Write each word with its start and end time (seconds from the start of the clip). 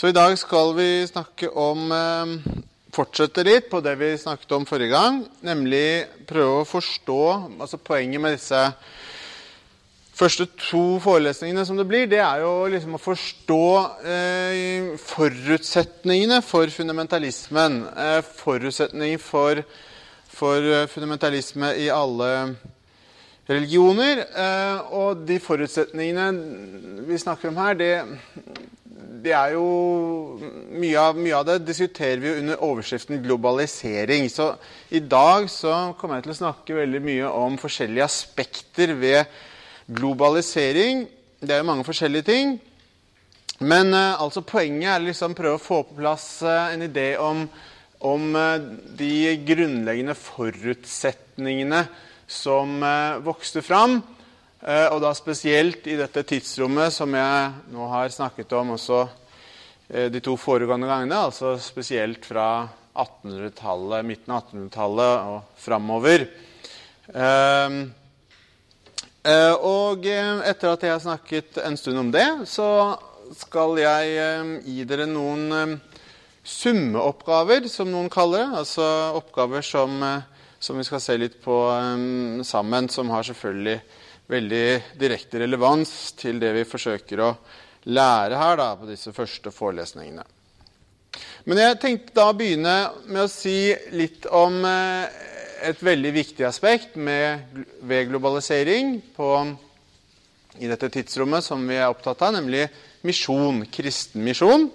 Så 0.00 0.08
i 0.08 0.14
dag 0.16 0.32
skal 0.40 0.70
vi 0.78 1.04
snakke 1.04 1.50
om 1.60 1.90
eh, 1.92 2.30
Fortsette 2.96 3.42
litt 3.44 3.66
på 3.68 3.82
det 3.84 3.92
vi 4.00 4.06
snakket 4.16 4.54
om 4.56 4.62
forrige 4.64 4.94
gang. 4.94 5.18
Nemlig 5.44 6.06
prøve 6.24 6.62
å 6.62 6.68
forstå 6.68 7.18
altså 7.60 7.76
Poenget 7.84 8.22
med 8.24 8.32
disse 8.32 8.62
første 10.16 10.46
to 10.56 10.96
forelesningene 11.04 11.66
som 11.68 11.76
det 11.76 11.84
blir, 11.90 12.08
det 12.08 12.22
er 12.24 12.40
jo 12.40 12.54
liksom 12.72 12.96
å 12.96 13.02
forstå 13.02 13.60
eh, 14.14 14.88
forutsetningene 15.04 16.40
for 16.48 16.72
fundamentalismen. 16.72 17.78
Eh, 17.92 18.24
forutsetninger 18.40 19.20
for, 19.20 19.60
for 20.32 20.72
fundamentalisme 20.96 21.74
i 21.76 21.92
alle 21.92 22.32
religioner. 23.52 24.24
Eh, 24.32 24.96
og 24.96 25.28
de 25.28 25.36
forutsetningene 25.44 27.04
vi 27.04 27.20
snakker 27.20 27.52
om 27.52 27.60
her, 27.66 27.76
det, 27.76 27.94
det 29.22 29.32
er 29.36 29.54
jo 29.54 29.64
mye 30.72 31.00
av, 31.00 31.18
mye 31.18 31.36
av, 31.36 31.46
det 31.48 31.58
diskuterer 31.68 32.20
vi 32.22 32.34
under 32.40 32.62
overskriften 32.64 33.20
globalisering. 33.24 34.28
Så 34.32 34.52
i 34.90 35.00
dag 35.00 35.48
så 35.52 35.92
kommer 35.98 36.18
jeg 36.18 36.28
til 36.28 36.34
å 36.34 36.40
snakke 36.40 36.78
veldig 36.78 37.02
mye 37.04 37.30
om 37.42 37.58
forskjellige 37.60 38.06
aspekter 38.06 38.94
ved 38.98 39.40
globalisering. 39.90 41.04
Det 41.40 41.54
er 41.54 41.62
jo 41.62 41.70
mange 41.70 41.86
forskjellige 41.88 42.28
ting. 42.30 42.58
Men 43.60 43.92
eh, 43.92 44.20
altså 44.20 44.40
poenget 44.46 44.88
er 44.94 45.02
liksom 45.04 45.36
prøve 45.36 45.58
å 45.58 45.62
få 45.62 45.82
på 45.84 45.98
plass 45.98 46.28
eh, 46.46 46.72
en 46.74 46.86
idé 46.86 47.10
om, 47.20 47.42
om 48.08 48.30
eh, 48.38 48.62
de 48.96 49.34
grunnleggende 49.44 50.16
forutsetningene 50.16 51.84
som 52.30 52.78
vokste 53.26 53.58
fram. 53.66 53.96
Og 54.60 54.98
da 55.00 55.14
spesielt 55.16 55.86
i 55.88 55.96
dette 55.96 56.20
tidsrommet 56.28 56.92
som 56.92 57.14
jeg 57.16 57.52
nå 57.72 57.86
har 57.88 58.12
snakket 58.12 58.52
om 58.58 58.74
også 58.74 58.98
de 59.88 60.20
to 60.20 60.34
foregående 60.36 60.90
gangene. 60.90 61.16
Altså 61.30 61.54
spesielt 61.62 62.26
fra 62.28 62.68
1800-tallet, 62.92 64.04
midten 64.04 64.34
av 64.34 64.44
1800-tallet 64.44 65.30
og 65.32 65.62
framover. 65.64 66.26
Eh, 69.20 69.54
og 69.60 70.06
eh, 70.08 70.40
etter 70.48 70.72
at 70.72 70.84
jeg 70.86 70.94
har 70.94 71.02
snakket 71.02 71.58
en 71.60 71.76
stund 71.76 72.00
om 72.00 72.10
det, 72.14 72.26
så 72.48 72.96
skal 73.36 73.76
jeg 73.76 74.14
eh, 74.16 74.52
gi 74.64 74.84
dere 74.88 75.04
noen 75.10 75.76
summeoppgaver, 76.40 77.68
som 77.68 77.90
noen 77.92 78.08
kaller 78.12 78.46
det. 78.46 78.60
Altså 78.62 78.86
oppgaver 79.18 79.66
som, 79.66 80.00
som 80.58 80.80
vi 80.80 80.86
skal 80.88 81.02
se 81.04 81.18
litt 81.20 81.36
på 81.44 81.56
sammen, 82.48 82.88
som 82.88 83.12
har 83.12 83.28
selvfølgelig 83.28 83.76
veldig 84.30 84.96
direkte 85.00 85.42
relevans 85.42 86.12
til 86.18 86.38
det 86.42 86.52
vi 86.54 86.68
forsøker 86.68 87.22
å 87.24 87.30
lære 87.90 88.38
her 88.38 88.60
da, 88.60 88.74
på 88.78 88.88
disse 88.88 89.12
første 89.16 89.52
forelesningene. 89.54 90.26
Men 91.48 91.58
jeg 91.58 91.80
tenkte 91.82 92.14
da 92.14 92.28
å 92.30 92.36
begynne 92.36 92.76
med 93.08 93.24
å 93.24 93.30
si 93.32 93.72
litt 93.96 94.28
om 94.30 94.60
et 94.64 95.82
veldig 95.82 96.12
viktig 96.14 96.44
aspekt 96.46 96.96
med, 96.96 97.42
ved 97.82 98.08
globalisering 98.10 98.98
på, 99.16 99.30
i 100.60 100.68
dette 100.70 100.90
tidsrommet 100.92 101.44
som 101.44 101.64
vi 101.68 101.78
er 101.78 101.88
opptatt 101.90 102.22
av, 102.26 102.34
nemlig 102.36 102.66
misjon, 103.06 103.64
kristen 103.72 104.24
misjon. 104.24 104.68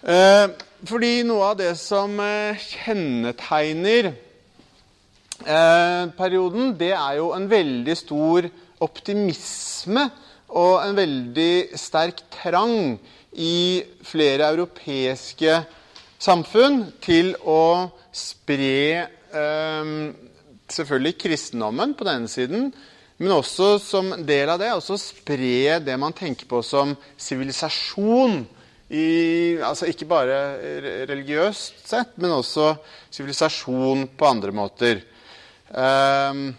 Eh, 0.00 0.46
fordi 0.88 1.20
noe 1.28 1.50
av 1.52 1.58
det 1.60 1.74
som 1.80 2.14
eh, 2.24 2.60
kjennetegner 2.80 4.12
eh, 4.12 4.18
perioden, 5.44 6.74
det 6.78 6.92
er 6.92 7.16
jo 7.18 7.30
en 7.36 7.46
veldig 7.50 7.96
stor 7.96 8.48
optimisme 8.80 10.08
og 10.50 10.80
en 10.82 10.96
veldig 10.98 11.78
sterk 11.78 12.24
trang 12.34 12.98
i 13.38 13.82
flere 14.02 14.50
europeiske 14.50 15.60
samfunn 16.20 16.82
til 17.02 17.32
å 17.48 17.88
spre 18.12 19.06
eh, 19.06 19.92
selvfølgelig 20.70 21.18
kristendommen 21.20 21.94
på 21.96 22.06
denne 22.08 22.30
siden, 22.30 22.70
men 23.20 23.36
også 23.36 23.74
som 23.82 24.14
del 24.26 24.48
av 24.48 24.60
det 24.62 24.72
også 24.72 24.96
spre 25.00 25.78
det 25.84 25.96
man 26.00 26.16
tenker 26.16 26.48
på 26.48 26.62
som 26.64 26.94
sivilisasjon. 27.20 28.46
altså 29.62 29.86
ikke 29.86 30.08
bare 30.08 30.38
religiøst 31.06 31.86
sett, 31.86 32.16
men 32.16 32.32
også 32.32 32.74
sivilisasjon 33.12 34.08
på 34.16 34.26
andre 34.26 34.52
måter. 34.56 35.04
Um, 35.70 36.50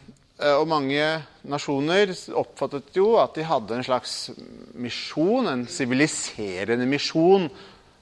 og 0.42 0.66
mange 0.72 1.06
nasjoner 1.46 2.14
oppfattet 2.40 2.96
jo 2.98 3.12
at 3.22 3.36
de 3.38 3.44
hadde 3.46 3.76
en 3.78 3.86
slags 3.86 4.14
misjon, 4.74 5.50
en 5.52 5.68
siviliserende 5.70 6.88
misjon, 6.90 7.46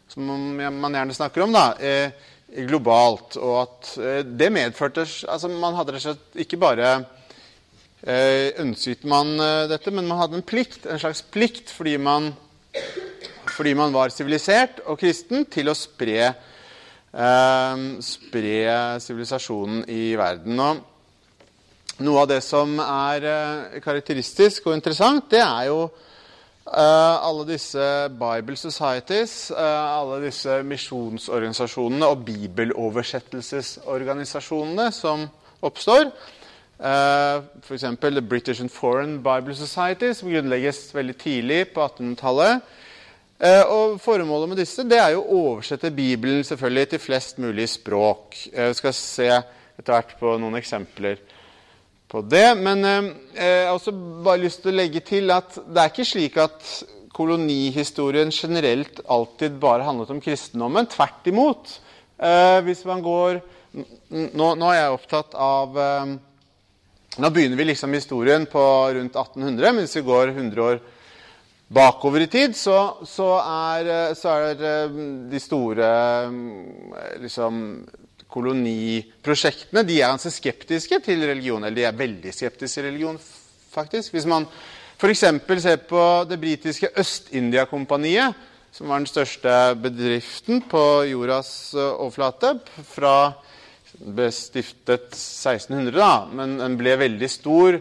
som 0.09 0.29
man 0.29 0.95
gjerne 0.95 1.17
snakker 1.17 1.43
om. 1.43 1.55
da, 1.55 1.73
eh, 1.83 2.35
globalt. 2.69 3.37
Og 3.37 3.55
at 3.61 3.93
eh, 4.01 4.19
det 4.25 4.51
medførte 4.53 5.05
altså 5.29 5.51
Man 5.51 5.77
hadde 5.77 5.95
rett 5.95 6.05
og 6.05 6.07
slett 6.09 6.43
ikke 6.45 6.59
bare 6.61 6.91
eh, 8.03 8.55
ønsket 8.63 9.05
man 9.09 9.35
eh, 9.37 9.65
dette, 9.71 9.93
men 9.93 10.07
man 10.09 10.21
hadde 10.23 10.39
en 10.39 10.45
plikt, 10.45 10.85
en 10.85 11.01
slags 11.01 11.21
plikt 11.21 11.73
fordi 11.73 11.97
man, 12.01 12.31
fordi 13.55 13.75
man 13.77 13.93
var 13.93 14.13
sivilisert 14.13 14.81
og 14.87 14.99
kristen, 15.01 15.45
til 15.51 15.71
å 15.71 15.77
spre 15.77 16.33
spre 17.09 18.57
sivilisasjonen 19.01 19.79
i 19.89 20.11
verden. 20.13 20.59
Og 20.61 20.98
noe 22.05 22.23
av 22.23 22.29
det 22.31 22.39
som 22.45 22.77
er 22.83 23.25
karakteristisk 23.83 24.69
og 24.69 24.77
interessant, 24.77 25.27
det 25.31 25.43
er 25.43 25.67
jo 25.71 25.81
Uh, 26.69 27.17
alle 27.25 27.47
disse 27.49 27.81
Bible 28.13 28.53
Societies, 28.57 29.49
uh, 29.49 29.97
alle 29.97 30.21
disse 30.27 30.63
misjonsorganisasjonene 30.69 32.05
og 32.05 32.21
bibeloversettelsesorganisasjonene 32.27 34.91
som 34.93 35.25
oppstår. 35.65 36.13
Uh, 36.77 37.41
F.eks. 37.63 37.85
The 37.99 38.21
British 38.21 38.61
and 38.61 38.69
Foreign 38.69 39.23
Bible 39.23 39.55
Society, 39.57 40.13
som 40.13 40.29
grunnlegges 40.29 40.93
veldig 40.93 41.17
tidlig 41.17 41.73
på 41.73 41.81
1800-tallet. 41.87 42.61
Uh, 43.41 43.65
og 43.73 43.97
Formålet 44.03 44.49
med 44.53 44.57
disse 44.61 44.83
det 44.85 44.99
er 45.01 45.17
jo 45.17 45.25
å 45.25 45.55
oversette 45.55 45.89
Bibelen 45.89 46.45
selvfølgelig 46.45 46.93
til 46.93 47.01
flest 47.01 47.41
mulig 47.41 47.65
språk. 47.73 48.53
Vi 48.53 48.73
skal 48.77 48.93
se 48.93 49.33
etter 49.33 49.93
hvert 49.95 50.13
på 50.21 50.37
noen 50.37 50.61
eksempler 50.61 51.17
på 52.09 52.21
det. 52.25 52.47
Men 52.59 52.85
eh, 52.85 53.09
jeg 53.37 53.67
har 53.67 53.75
også 53.75 53.93
bare 54.25 54.43
lyst 54.43 54.63
til 54.63 54.73
å 54.73 54.79
legge 54.79 55.03
til 55.05 55.29
at 55.33 55.59
det 55.67 55.83
er 55.83 55.91
ikke 55.91 56.07
slik 56.07 56.39
at 56.41 56.71
kolonihistorien 57.19 58.31
generelt 58.31 59.01
alltid 59.11 59.57
bare 59.59 59.85
handlet 59.87 60.13
om 60.13 60.21
kristendommen. 60.23 60.89
Tvert 60.89 61.29
imot. 61.29 61.75
Eh, 62.17 62.59
hvis 62.65 62.85
man 62.89 63.03
går 63.05 63.41
nå, 63.69 64.47
nå, 64.57 64.69
er 64.71 64.79
jeg 64.79 64.95
opptatt 64.95 65.35
av 65.37 65.77
eh, 65.77 66.17
Nå 67.19 67.29
begynner 67.33 67.57
vi 67.57 67.65
liksom 67.65 67.91
historien 67.97 68.45
på 68.47 68.61
rundt 68.95 69.15
1800, 69.17 69.73
men 69.73 69.83
hvis 69.83 69.97
vi 69.97 70.03
går 70.07 70.29
100 70.29 70.61
år 70.61 70.77
bakover 71.73 72.23
i 72.23 72.27
tid, 72.31 72.53
så, 72.55 72.75
så, 73.03 73.27
er, 73.41 74.13
så 74.15 74.35
er, 74.45 74.61
de 75.27 75.41
store 75.41 75.89
liksom, 77.19 77.57
koloniprosjektene 78.29 79.83
de 79.87 79.99
er 79.99 80.11
ganske 80.13 80.31
skeptiske 80.33 80.99
til 81.05 81.23
religion. 81.25 81.63
Eller 81.63 81.77
de 81.81 81.87
er 81.89 81.97
veldig 81.97 82.33
skeptiske 82.35 82.79
til 82.79 82.87
religion, 82.89 83.17
faktisk. 83.73 84.13
Hvis 84.13 84.29
man 84.29 84.47
f.eks. 84.99 85.25
ser 85.63 85.81
på 85.89 86.03
det 86.29 86.39
britiske 86.41 86.91
Øst-India-kompaniet, 86.99 88.35
som 88.71 88.91
var 88.91 89.01
den 89.01 89.09
største 89.09 89.53
bedriften 89.81 90.61
på 90.69 90.81
jordas 91.09 91.73
eh, 91.73 91.93
overflate 92.03 92.59
fra 92.91 93.13
ble 93.99 94.29
stiftet 94.31 95.09
1600, 95.15 95.95
da, 95.97 96.27
men 96.31 96.59
den 96.59 96.77
ble 96.79 96.93
veldig 97.01 97.29
stor 97.31 97.79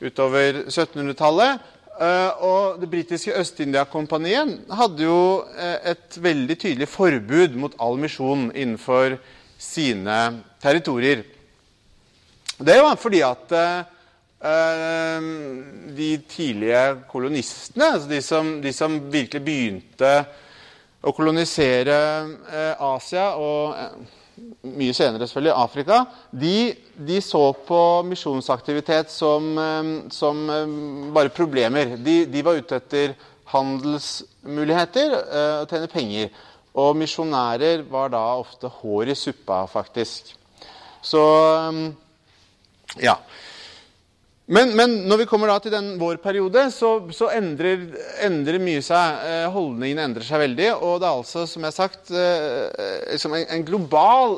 utover 0.00 0.62
1700-tallet. 0.68 1.66
Eh, 2.00 2.44
og 2.46 2.78
Det 2.80 2.88
britiske 2.92 3.34
Øst-India-kompaniet 3.36 4.70
hadde 4.72 5.04
jo 5.04 5.18
eh, 5.52 5.92
et 5.92 6.16
veldig 6.22 6.56
tydelig 6.62 6.88
forbud 6.88 7.58
mot 7.60 7.74
all 7.82 7.98
misjon 8.00 8.48
innenfor 8.54 9.18
sine 9.60 10.18
territorier. 10.60 11.24
Det 12.60 12.76
var 12.82 12.96
fordi 13.00 13.20
at 13.24 13.52
eh, 13.56 15.28
de 15.96 16.10
tidlige 16.28 16.84
kolonistene, 17.08 17.92
altså 17.94 18.08
de 18.08 18.22
som, 18.24 18.54
de 18.62 18.72
som, 18.76 18.98
virkelig 19.12 19.44
begynte 19.44 20.14
å 21.00 21.12
kolonisere 21.16 21.98
eh, 22.52 22.82
Asia 22.84 23.30
og 23.40 23.76
eh, 23.76 24.16
mye 24.64 24.96
senere 24.96 25.28
selvfølgelig 25.28 25.56
Afrika, 25.56 26.02
de, 26.32 26.72
de 26.96 27.20
så 27.24 27.42
på 27.66 27.80
misjonsaktivitet 28.08 29.12
som, 29.12 29.50
eh, 29.56 29.90
som, 30.12 30.44
eh, 30.52 30.76
bare 31.16 31.32
problemer. 31.32 31.96
De, 31.96 32.22
de, 32.28 32.44
var 32.44 32.60
ute 32.60 32.80
etter 32.80 33.16
handelsmuligheter 33.52 35.16
eh, 35.16 35.56
og 35.62 35.72
tjene 35.72 35.92
penger. 35.92 36.30
Og 36.80 36.96
misjonærer 36.98 37.84
var 37.90 38.12
da 38.12 38.22
ofte 38.40 38.70
hår 38.80 39.12
i 39.12 39.18
suppa, 39.18 39.64
faktisk. 39.70 40.34
Så 41.04 41.20
um, 41.68 41.84
ja. 43.00 43.16
Men, 44.50 44.72
men, 44.74 44.94
når 45.06 45.20
vi 45.20 45.26
kommer 45.30 45.46
da 45.46 45.60
til 45.62 45.70
den, 45.70 45.92
vår 46.00 46.16
periode, 46.18 46.64
så, 46.74 46.88
så 47.14 47.28
endrer, 47.36 47.84
endrer, 48.26 48.58
mye 48.58 48.80
seg. 48.82 49.20
Eh, 49.22 49.44
holdningene 49.54 50.08
endrer 50.08 50.26
seg 50.26 50.42
veldig. 50.42 50.72
Og 50.74 50.96
det 50.98 51.06
er 51.06 51.20
altså, 51.20 51.44
som 51.46 51.62
jeg 51.62 51.70
har 51.70 51.76
sagt, 51.76 52.10
liksom 52.10 53.36
en, 53.38 53.44
en, 53.46 53.62
global 53.68 54.34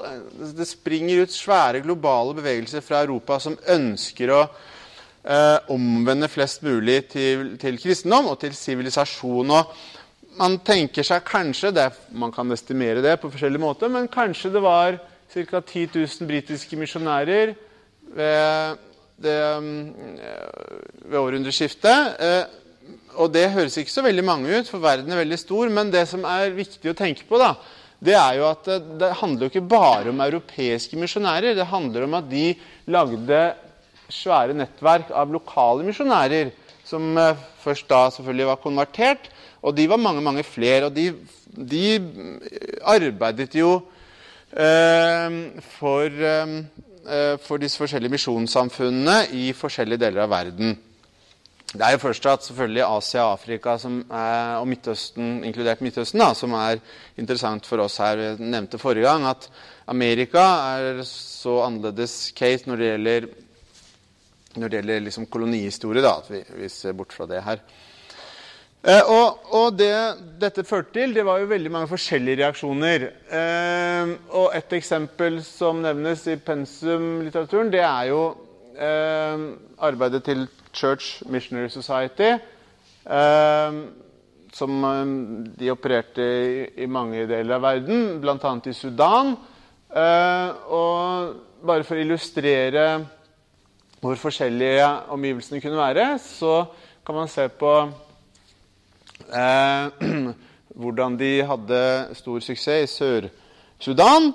Det 0.58 0.68
springer 0.68 1.24
ut 1.24 1.32
svære 1.32 1.80
globale 1.86 2.36
bevegelser 2.36 2.84
fra 2.84 3.00
Europa 3.06 3.40
som 3.40 3.56
ønsker 3.72 4.34
å 4.36 4.42
eh, 4.44 5.72
omvende 5.72 6.28
flest 6.28 6.60
mulig 6.66 7.06
til, 7.14 7.54
til, 7.62 7.80
kristendom 7.80 8.34
og 8.34 8.40
til 8.44 8.52
sivilisasjon. 8.56 9.56
Og 9.56 9.72
man 10.42 10.58
tenker 10.66 11.06
seg 11.06 11.22
kanskje 11.26 11.70
det, 11.74 11.90
Man 12.18 12.32
kan 12.34 12.50
estimere 12.50 13.02
det 13.04 13.18
på 13.22 13.30
forskjellige 13.30 13.62
måter, 13.62 13.90
men 13.92 14.10
kanskje 14.10 14.50
det 14.54 14.62
var 14.62 14.98
ca. 15.32 15.60
10 15.60 15.88
000 15.94 16.28
britiske 16.28 16.76
misjonærer 16.76 17.54
ved 18.12 18.80
det, 19.22 19.36
um, 19.56 19.92
ved 21.06 21.18
århundreskiftet. 21.20 22.18
Eh, 22.18 22.42
og 23.22 23.30
det 23.32 23.52
høres 23.54 23.76
ikke 23.78 23.92
så 23.92 24.04
veldig 24.04 24.24
mange 24.24 24.50
ut, 24.50 24.68
for 24.68 24.82
verden 24.82 25.12
er 25.12 25.22
veldig 25.22 25.38
stor. 25.40 25.70
Men 25.72 25.92
det 25.92 26.04
som 26.10 26.26
er 26.28 26.56
viktig 26.56 26.90
å 26.90 26.96
tenke 26.98 27.24
på, 27.28 27.38
da, 27.40 27.54
det 28.02 28.16
er 28.18 28.40
jo 28.40 28.48
at 28.50 28.66
det, 28.68 28.80
det 29.00 29.12
handler 29.20 29.46
jo 29.46 29.52
ikke 29.52 29.70
bare 29.72 30.10
om 30.10 30.24
europeiske 30.24 30.98
misjonærer. 31.00 31.54
Det 31.56 31.68
handler 31.70 32.08
om 32.08 32.18
at 32.18 32.28
de 32.32 32.48
lagde 32.90 33.42
svære 34.12 34.56
nettverk 34.58 35.12
av 35.16 35.32
lokale 35.32 35.86
misjonærer, 35.86 36.50
som 36.92 37.10
eh, 37.18 37.42
først 37.64 37.88
da 37.90 38.04
selvfølgelig 38.12 38.50
var 38.52 38.62
konvertert. 38.62 39.32
Og 39.62 39.76
de 39.76 39.88
var 39.90 40.00
mange, 40.02 40.22
mange 40.24 40.44
flere. 40.46 40.86
Og 40.86 40.94
de, 40.94 41.10
de 41.56 41.84
arbeidet 42.94 43.54
jo 43.58 43.74
eh, 44.52 45.42
for 45.80 46.22
eh, 46.30 46.56
Eh, 47.02 47.34
for 47.42 47.58
disse 47.58 47.80
forskjellige 47.80 48.14
misjonssamfunnene 48.14 49.24
i 49.34 49.48
forskjellige 49.58 50.04
deler 50.04 50.22
av 50.22 50.30
verden. 50.30 50.76
Det 51.72 51.82
er 51.82 51.96
jo 51.96 52.02
først 52.04 52.26
at 52.30 52.44
selvfølgelig 52.46 52.84
Asia, 52.84 53.24
Afrika 53.32 53.74
er, 53.74 54.60
og 54.60 54.68
Midtøsten, 54.68 55.40
inkludert 55.42 55.80
Midtøsten, 55.82 56.20
da, 56.20 56.30
som 56.34 56.54
er 56.54 56.78
interessant 57.18 57.66
for 57.66 57.82
oss 57.82 57.96
her. 57.98 58.20
Jeg 58.20 58.38
nevnte 58.38 58.78
forrige 58.78 59.08
gang 59.08 59.26
at 59.26 59.48
Amerika 59.90 60.44
er 60.76 61.02
så 61.08 61.64
annerledes 61.64 62.30
case 62.36 62.70
når 62.70 62.76
det 62.76 62.90
gjelder, 62.92 63.26
når 64.56 64.69
det 64.69 64.81
gjelder 64.81 65.06
liksom 65.06 65.26
kolonihistorie, 65.32 66.04
da, 66.04 66.19
at 66.20 66.31
vi, 66.32 66.43
vi 66.60 66.69
ser 66.72 66.96
bort 66.99 67.14
fra 67.14 67.26
det 67.31 67.43
her. 67.44 67.62
Eh, 68.82 69.10
og, 69.14 69.44
og 69.54 69.76
det 69.78 69.93
dette 70.43 70.64
førte 70.66 70.96
til, 70.96 71.12
det 71.14 71.22
var 71.26 71.38
jo 71.38 71.50
veldig 71.52 71.70
mange 71.70 71.90
forskjellige 71.93 72.40
reaksjoner. 72.43 73.04
Eh, 73.38 74.14
og 74.34 74.56
et 74.58 74.75
eksempel 74.78 75.38
som 75.46 75.84
nevnes 75.84 76.26
i 76.26 76.34
pensumlitteraturen, 76.43 77.70
det 77.70 77.84
er 77.87 78.10
jo 78.10 78.22
eh, 78.75 79.46
arbeidet 79.78 80.25
til 80.26 80.49
Church 80.75 81.22
Missionary 81.31 81.70
Society. 81.70 82.34
Eh, 83.06 83.82
som 84.52 84.84
eh, 84.84 85.14
de 85.62 85.70
opererte 85.72 86.26
i, 86.26 86.66
i, 86.82 86.90
mange 86.90 87.25
deler 87.31 87.56
av 87.56 87.64
verden, 87.64 88.20
bl.a. 88.22 88.54
i 88.66 88.76
Sudan. 88.76 89.34
Eh, 89.93 90.69
og 90.75 91.62
bare 91.62 91.87
for 91.87 91.96
å 91.99 92.02
illustrere 92.02 92.87
hvor 94.02 94.19
forskjellige 94.19 94.87
omgivelsene 95.14 95.60
kunne 95.62 95.78
være, 95.78 96.19
så 96.19 96.64
kan 97.06 97.14
man 97.14 97.28
se 97.31 97.46
på 97.49 97.75
eh, 99.31 100.06
hvordan 100.82 101.19
de 101.20 101.32
hadde 101.46 101.82
stor 102.19 102.43
suksess 102.43 102.82
i 102.82 102.90
Sør-Sudan, 102.90 104.32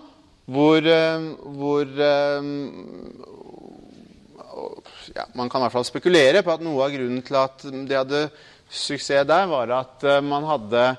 hvor, 0.48 0.80
eh, 0.80 1.28
hvor 1.60 1.84
eh, 1.84 2.48
ja, 5.16 5.26
Man 5.36 5.50
kan 5.50 5.60
i 5.60 5.66
hvert 5.66 5.76
fall 5.76 5.88
spekulere 5.88 6.44
på 6.44 6.54
at 6.54 6.64
noe 6.64 6.86
av 6.86 6.94
grunnen 6.96 7.24
til 7.26 7.40
at 7.40 7.68
de 7.68 7.98
hadde 7.98 8.24
suksess 8.70 9.28
der, 9.28 9.52
var 9.52 9.76
at 9.82 10.08
eh, 10.08 10.24
man 10.24 10.48
hadde 10.48 10.90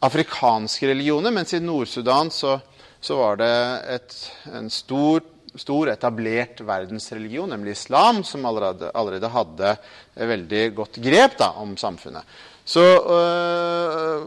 afrikanske 0.00 0.88
religioner, 0.94 1.34
mens 1.34 1.52
i 1.52 1.60
Nord-Sudan 1.60 2.30
så, 2.32 2.56
så, 3.00 3.16
var 3.18 3.40
det 3.40 3.54
et, 3.98 4.16
en 4.54 4.70
stor, 4.70 5.24
stor, 5.58 5.90
etablert 5.92 6.62
verdensreligion, 6.66 7.50
nemlig 7.52 7.76
islam, 7.76 8.22
som 8.24 8.46
allerede, 8.48 8.90
allerede 8.94 9.32
hadde 9.32 9.74
veldig 10.14 10.62
godt 10.76 11.00
grep 11.02 11.36
da, 11.40 11.52
om 11.60 11.76
samfunnet. 11.76 12.24
Så 12.68 12.84
øh, 12.84 14.26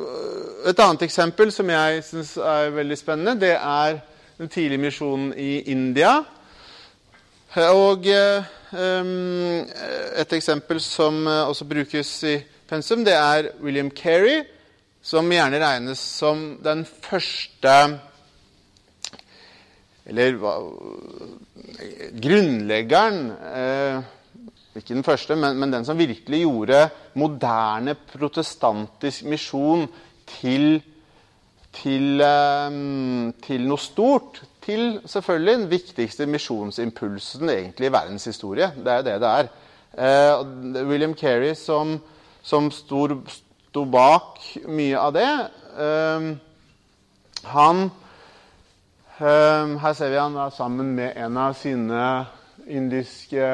Et 0.69 0.79
annet 0.79 1.03
eksempel 1.05 1.51
som 1.53 1.69
jeg 1.69 2.03
syns 2.05 2.35
er 2.37 2.69
veldig 2.73 2.97
spennende, 2.97 3.39
det 3.39 3.53
er 3.57 3.99
den 4.37 4.49
tidlige 4.49 4.81
misjonen 4.81 5.33
i 5.37 5.61
India. 5.73 6.13
Og 7.55 8.07
øh, 8.07 8.43
et 10.21 10.33
eksempel 10.33 10.81
som 10.81 11.27
også 11.27 11.65
brukes 11.65 12.23
i 12.23 12.37
pensum, 12.69 13.05
det 13.05 13.13
er 13.13 13.51
William 13.61 13.91
Kerry, 13.91 14.43
som 15.01 15.31
gjerne 15.31 15.59
regnes 15.59 15.99
som 15.99 16.59
den 16.63 16.85
første 16.85 17.99
Eller 20.11 20.35
grunnleggeren 22.19 23.19
eh, 23.31 24.01
ikke 24.75 24.95
den 24.95 25.03
første, 25.07 25.35
men, 25.35 25.57
men, 25.59 25.71
den 25.73 25.85
som 25.87 25.99
virkelig 25.99 26.41
gjorde 26.43 26.85
moderne 27.19 27.95
protestantisk 27.95 29.25
misjon 29.27 29.85
til, 30.39 30.81
til, 31.75 32.23
um, 32.23 33.31
til, 33.43 33.67
noe 33.67 33.81
stort. 33.81 34.41
Til 34.63 35.01
selvfølgelig 35.09 35.57
den 35.57 35.69
viktigste 35.71 36.27
misjonsimpulsen 36.29 37.49
egentlig 37.49 37.89
i 37.89 37.93
verdens 37.95 38.27
historie. 38.29 38.71
Det 38.77 38.91
er 38.93 39.01
jo 39.01 39.07
det 39.09 39.17
det 39.23 39.31
er. 39.31 39.51
Eh, 39.91 40.85
William 40.87 41.15
Kerry, 41.17 41.53
som, 41.55 41.97
som 42.43 42.71
sto 42.71 43.85
bak 43.91 44.39
mye 44.71 44.99
av 44.99 45.15
det, 45.15 45.31
uh, 45.75 46.31
han 47.51 47.89
Her 49.21 49.93
ser 49.93 50.09
vi 50.09 50.17
han 50.17 50.33
sammen 50.49 50.95
med 50.97 51.13
en 51.13 51.35
av 51.37 51.53
sine 51.53 52.05
indiske 52.65 53.49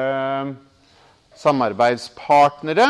samarbeidspartnere. 1.36 2.86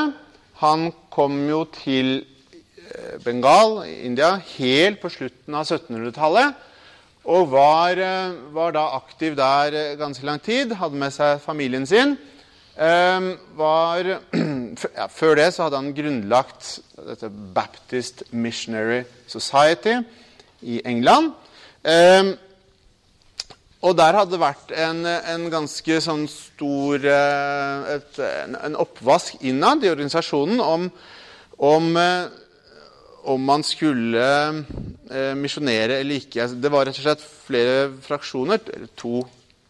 Han 0.60 0.84
kom 1.10 1.40
jo 1.48 1.64
til 1.74 2.20
eh, 2.20 3.18
Bengal, 3.24 3.80
India, 3.82 4.36
helt 4.52 5.02
på 5.02 5.10
slutten 5.10 5.58
av 5.58 5.66
1700-tallet. 5.66 6.54
Og 7.26 7.50
var, 7.50 7.98
eh, 7.98 8.38
var, 8.54 8.76
da 8.78 8.86
aktiv 9.00 9.34
der 9.34 9.74
eh, 9.74 9.98
ganske 9.98 10.30
lang 10.30 10.38
tid. 10.38 10.76
Hadde 10.78 11.02
med 11.02 11.10
seg 11.18 11.42
familien 11.42 11.86
sin. 11.86 12.14
Var, 12.78 14.12
ja, 15.00 15.10
før 15.10 15.34
det 15.34 15.50
så 15.50 15.66
hadde 15.66 15.82
han 15.82 15.94
grunnlagt 15.98 16.76
dette 17.08 17.26
Baptist 17.54 18.22
Missionary 18.30 19.02
Society 19.26 19.98
i 20.62 20.78
England. 20.86 21.34
Og 23.86 23.94
der 23.94 24.16
hadde 24.16 24.34
det 24.34 24.42
vært 24.42 24.72
en, 24.74 25.04
en 25.06 25.44
ganske 25.52 26.00
sånn 26.02 26.24
stor 26.30 27.04
eh, 27.06 27.92
et, 27.94 28.18
en, 28.56 28.74
oppvask 28.82 29.38
innad 29.46 29.86
i 29.86 29.92
organisasjonen 29.92 30.58
om, 30.64 30.88
om, 31.62 31.86
eh, 32.02 32.24
om 33.30 33.44
man 33.46 33.62
skulle 33.66 34.24
eh, 34.26 35.30
misjonere 35.38 36.00
eller 36.00 36.18
ikke. 36.18 36.42
Altså, 36.42 36.58
det 36.58 36.72
var 36.74 36.88
rett 36.88 36.98
og 36.98 37.06
slett 37.06 37.22
flere 37.22 37.86
fraksjoner, 38.02 38.66
to, 38.98 39.22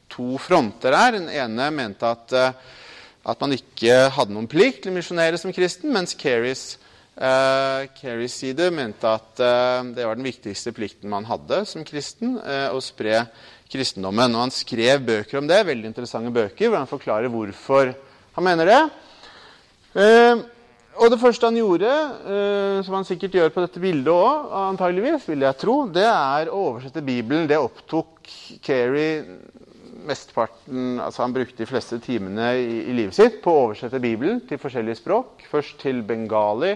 to 0.09 0.41
fronter 0.41 0.97
her. 0.97 1.19
Den 1.19 1.29
ene 1.29 1.69
mente 1.77 2.09
at, 2.09 2.33
at, 2.33 3.37
man 3.45 3.53
ikke 3.59 4.07
hadde 4.17 4.33
noen 4.33 4.49
plikt 4.49 4.87
til 4.87 4.95
å 4.95 4.97
misjonere 4.97 5.37
som 5.37 5.53
kristen, 5.53 5.93
mens 5.93 6.17
Keris 6.17 6.79
uh, 7.21 7.85
side 8.33 8.71
mente 8.73 9.13
at 9.13 9.45
det 9.93 10.09
var 10.09 10.17
den 10.17 10.31
viktigste 10.31 10.73
plikten 10.73 11.13
man 11.13 11.29
hadde 11.29 11.61
som 11.69 11.85
kristen, 11.85 12.39
å 12.73 12.81
spre 12.81 13.27
kristendommen. 13.73 14.35
Og 14.35 14.47
han 14.47 14.55
skrev 14.55 15.03
bøker 15.07 15.41
om 15.41 15.49
det, 15.49 15.65
veldig 15.69 15.91
interessante 15.91 16.33
bøker, 16.35 16.69
hvor 16.69 16.81
han 16.81 16.91
forklarer 16.91 17.33
hvorfor 17.33 17.93
han 18.37 18.47
mener 18.47 18.71
det. 18.71 18.81
Eh, 19.99 20.47
og 20.99 21.13
det 21.13 21.21
første 21.21 21.47
han 21.47 21.59
gjorde, 21.59 21.91
eh, 22.35 22.81
som 22.87 22.97
han 22.99 23.07
sikkert 23.07 23.37
gjør 23.39 23.53
på 23.55 23.63
dette 23.63 23.83
bildet 23.83 24.11
òg, 24.11 24.51
antageligvis, 24.73 25.29
vil 25.31 25.47
jeg 25.47 25.61
tro, 25.61 25.77
det 25.95 26.07
er 26.09 26.51
å 26.51 26.65
oversette 26.73 27.05
Bibelen. 27.07 27.47
Det 27.51 27.61
opptok 27.61 28.33
Kerry 28.65 29.09
mesteparten 30.09 31.01
altså 31.03 31.25
Han 31.25 31.35
brukte 31.35 31.63
de 31.63 31.69
fleste 31.69 31.99
timene 32.01 32.53
i, 32.57 32.69
i, 32.89 32.95
livet 32.97 33.17
sitt 33.17 33.41
på 33.45 33.53
å 33.53 33.65
oversette 33.67 34.01
Bibelen 34.03 34.41
til 34.49 34.61
forskjellige 34.61 35.01
språk. 35.03 35.45
Først 35.51 35.79
til 35.83 36.01
bengali, 36.07 36.75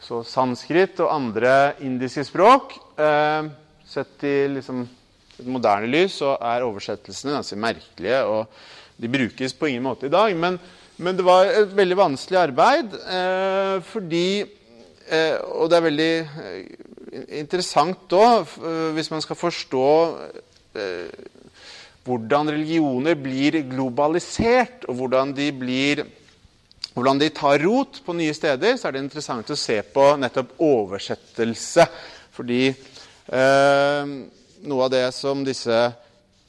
så 0.00 0.22
sanskrit 0.26 1.00
og 1.02 1.12
andre 1.12 1.54
indiske 1.84 2.24
språk. 2.28 2.76
Eh, 2.98 3.50
sett 3.88 4.24
i 4.28 4.36
liksom 4.52 4.84
et 5.38 5.46
moderne 5.46 5.88
lys 5.90 6.18
så 6.20 6.34
er 6.42 6.66
oversettelsene 6.66 7.36
ganske 7.36 7.58
merkelige. 7.60 8.20
og 8.26 8.46
De 8.98 9.10
brukes 9.10 9.54
på 9.54 9.70
ingen 9.70 9.86
måte 9.86 10.08
i 10.08 10.12
dag. 10.12 10.34
Men, 10.36 10.58
men 10.98 11.16
det 11.18 11.26
var 11.26 11.46
et 11.46 11.74
veldig 11.76 11.98
vanskelig 11.98 12.40
arbeid 12.40 12.94
eh, 12.98 13.78
fordi 13.86 14.28
eh, 14.42 15.38
Og 15.54 15.70
det 15.70 15.78
er 15.78 15.86
veldig 15.86 16.12
eh, 16.18 16.62
interessant 17.38 18.06
da, 18.10 18.42
eh, 18.42 18.88
hvis 18.96 19.10
man 19.14 19.22
skal 19.24 19.38
forstå 19.38 19.88
eh, 20.74 21.26
hvordan 22.08 22.48
religioner 22.54 23.18
blir 23.20 23.60
globalisert, 23.68 24.86
og 24.88 24.96
hvordan 24.96 25.34
de, 25.36 25.50
blir, 25.52 26.06
hvordan 26.94 27.20
de 27.20 27.28
tar 27.36 27.60
rot 27.60 28.00
på 28.04 28.14
nye 28.16 28.32
steder, 28.32 28.78
så 28.78 28.88
er 28.88 28.96
det 28.96 29.02
interessant 29.04 29.52
å 29.52 29.58
se 29.58 29.76
på 29.92 30.06
nettopp 30.16 30.54
oversettelse. 30.64 31.84
Fordi 32.32 32.62
eh, 32.70 34.14
noe 34.66 34.86
av 34.86 34.92
det 34.92 35.04
som 35.16 35.44
disse 35.46 35.76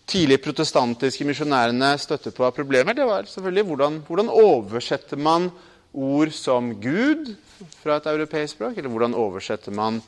tidlige 0.10 0.42
protestantiske 0.42 1.25
misjonærene 1.28 1.92
støttet 2.01 2.34
på 2.36 2.48
av 2.48 2.56
problemer, 2.56 2.98
det 2.98 3.06
var 3.06 3.28
selvfølgelig 3.30 3.66
hvordan, 3.68 4.00
hvordan 4.08 4.32
oversetter 4.34 5.22
man 5.22 5.51
ord 5.94 6.34
som 6.34 6.74
Gud 6.82 7.36
fra 7.84 8.00
et 8.00 8.10
europeisk 8.10 8.58
språk? 8.58 8.78
Eller 8.78 8.89
hvordan 8.89 9.18
oversetter 9.18 9.75
man 9.75 10.01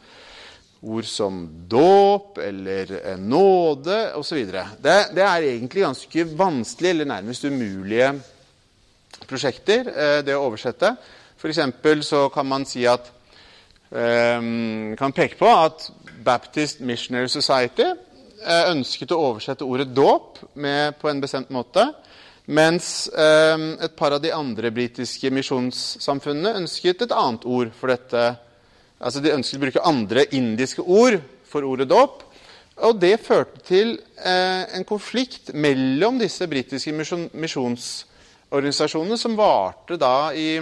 ord 0.81 1.05
som 1.05 1.43
dåp 1.69 2.39
eller 2.41 3.17
nåde 3.21 3.97
osv. 4.17 4.41
Det, 4.81 4.97
det 5.13 5.25
er 5.25 5.49
egentlig 5.51 5.85
ganske 5.85 6.25
vanskelig, 6.37 6.89
eller 6.89 7.11
nærmest 7.13 7.45
umulige 7.45 8.13
prosjekter, 9.29 9.91
eh, 9.93 10.19
det 10.25 10.35
å 10.35 10.47
oversette. 10.47 10.95
F.eks. 11.37 11.61
så 12.05 12.27
kan 12.33 12.49
man 12.49 12.65
si 12.69 12.83
at 12.89 13.07
um, 13.89 14.93
kan 14.97 15.13
peke 15.13 15.37
på 15.39 15.49
at 15.49 15.87
Baptist 16.23 16.79
Missionary 16.79 17.29
Society 17.31 17.85
eh, 17.85 18.69
ønsket 18.71 19.13
å 19.13 19.19
oversette 19.31 19.65
ordet 19.67 19.89
dåp 19.95 20.39
på 20.41 21.09
en 21.09 21.21
bestemt 21.23 21.51
måte. 21.53 21.87
Mens 22.51 23.07
eh, 23.13 23.65
et 23.85 23.95
par 23.97 24.15
av 24.15 24.21
de 24.23 24.33
andre 24.33 24.71
britiske 24.73 25.31
misjonssamfunnene 25.33 26.57
ønsket 26.63 27.05
et 27.05 27.15
annet 27.15 27.45
ord 27.45 27.71
for 27.77 27.93
dette. 27.93 28.25
Altså 29.01 29.21
De 29.23 29.33
ønsket 29.33 29.59
å 29.59 29.63
bruke 29.65 29.87
andre 29.87 30.25
indiske 30.37 30.85
ord 30.85 31.19
for 31.49 31.67
ordet 31.67 31.89
dåp. 31.91 32.25
Og 32.81 32.97
det 32.97 33.19
førte 33.21 33.61
til 33.67 33.93
eh, 34.17 34.63
en 34.77 34.87
konflikt 34.87 35.51
mellom 35.53 36.17
disse 36.21 36.47
britiske 36.49 36.93
misjon, 36.97 37.27
misjonsorganisasjonene, 37.33 39.19
som 39.21 39.37
varte 39.37 39.99
da 40.01 40.31
i 40.33 40.53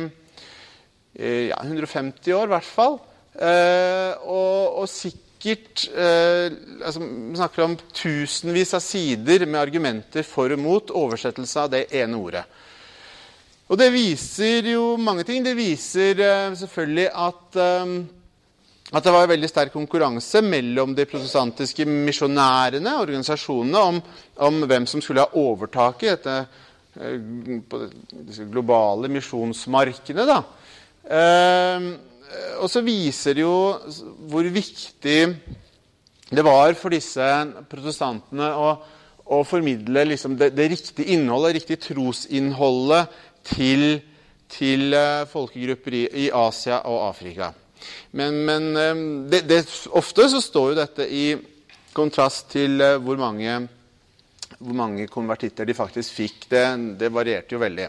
ja, 1.19 1.57
150 1.65 2.31
år, 2.35 2.45
i 2.47 2.53
hvert 2.53 2.67
fall. 2.67 2.99
Og, 3.39 4.77
og 4.79 4.85
sikkert 4.87 5.28
sikkert 5.39 5.89
eh, 5.96 6.51
altså, 6.86 7.00
Vi 7.00 7.36
snakker 7.36 7.63
om 7.63 7.77
tusenvis 7.93 8.74
av 8.74 8.79
sider 8.84 9.46
med 9.46 9.62
argumenter 9.62 10.24
for 10.24 10.51
og 10.51 10.60
mot 10.60 10.91
oversettelse 10.91 11.60
av 11.60 11.72
det 11.72 11.88
ene 11.96 12.17
ordet. 12.17 12.43
Og 13.69 13.77
det 13.77 13.91
viser 13.93 14.65
jo 14.74 14.98
mange 14.98 15.24
ting. 15.24 15.43
Det 15.43 15.55
viser 15.55 16.19
eh, 16.19 16.55
selvfølgelig 16.58 17.10
at, 17.13 17.55
eh, 17.55 17.96
at 18.91 19.03
det 19.03 19.13
var 19.13 19.29
veldig 19.29 19.50
sterk 19.50 19.74
konkurranse 19.74 20.41
mellom 20.41 20.96
de 20.98 21.05
protestantiske 21.05 21.86
misjonærene, 21.86 22.98
organisasjonene, 23.00 23.79
om, 23.79 24.01
om, 24.38 24.63
hvem 24.67 24.88
som 24.89 25.01
skulle 25.01 25.24
ha 25.24 25.31
overtaket 25.39 26.17
dette, 26.17 26.38
eh, 27.00 28.50
globale 28.50 29.08
misjonsmarkedet. 29.08 30.27
da. 30.27 30.41
Eh, 31.10 32.08
og 32.59 32.69
så 32.69 32.83
viser 32.86 33.38
det 33.38 33.45
jo 33.45 33.55
hvor 34.29 34.45
viktig 34.53 35.19
det 36.29 36.45
var 36.45 36.75
for 36.77 36.93
disse 36.93 37.25
protestantene 37.71 38.51
å, 38.53 38.74
å 39.33 39.39
formidle 39.48 40.05
liksom 40.12 40.36
det, 40.38 40.51
det, 40.57 40.67
riktige 40.75 41.15
innholdet, 41.15 41.50
det 41.50 41.57
riktige 41.57 41.83
trosinnholdet, 41.88 43.15
til, 43.50 43.86
til 44.51 44.93
uh, 44.93 45.25
folkegrupper 45.31 45.95
i, 45.95 46.03
i, 46.25 46.29
Asia 46.36 46.83
og 46.91 47.07
Afrika. 47.07 47.48
Men, 48.19 48.41
men 48.45 48.67
um, 48.75 49.05
det, 49.31 49.45
det, 49.50 49.63
ofte 49.95 50.27
så 50.29 50.41
står 50.43 50.74
jo 50.74 50.79
dette 50.81 51.07
i 51.07 51.24
kontrast 51.95 52.51
til 52.51 52.77
hvor, 53.01 53.17
mange, 53.17 53.55
hvor 54.59 54.77
mange 54.77 55.07
konvertitter 55.09 55.65
de 55.65 55.77
faktisk 55.77 56.19
fikk. 56.19 56.45
Det, 56.51 56.65
det 57.00 57.09
varierte 57.15 57.57
jo 57.57 57.63
veldig. 57.63 57.88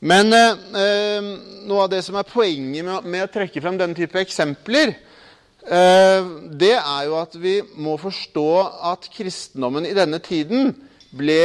Men 0.00 0.32
eh, 0.32 0.56
eh, 0.80 1.26
noe 1.68 1.84
av 1.84 1.90
det 1.92 2.00
som 2.06 2.16
er 2.16 2.28
poenget 2.28 2.84
med, 2.86 3.04
med, 3.04 3.26
å 3.26 3.32
trekke 3.32 3.60
frem 3.60 3.76
denne 3.80 3.96
type 3.96 4.16
eksempler, 4.22 4.94
eh, 5.68 6.30
det 6.56 6.72
er 6.78 7.02
jo 7.08 7.18
at 7.20 7.36
vi 7.36 7.58
må 7.76 7.98
forstå 8.00 8.48
at 8.94 9.10
kristendommen 9.12 9.84
i 9.84 9.96
denne 9.96 10.22
tiden 10.24 10.72
ble 11.12 11.42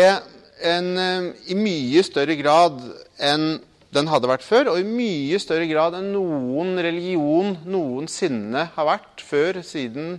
en, 0.64 0.90
eh, 0.96 1.30
i 1.52 1.60
mye 1.60 2.04
større 2.08 2.40
grad 2.40 2.80
enn 3.20 3.58
den 3.96 4.10
hadde 4.12 4.32
vært 4.32 4.44
før, 4.44 4.72
og 4.72 4.80
i 4.80 4.88
mye 4.88 5.40
større 5.40 5.68
grad 5.68 5.96
enn 6.00 6.14
noen 6.16 6.76
religion 6.84 7.58
noensinne 7.68 8.70
har 8.76 8.88
vært 8.88 9.24
før, 9.24 9.60
siden, 9.68 10.18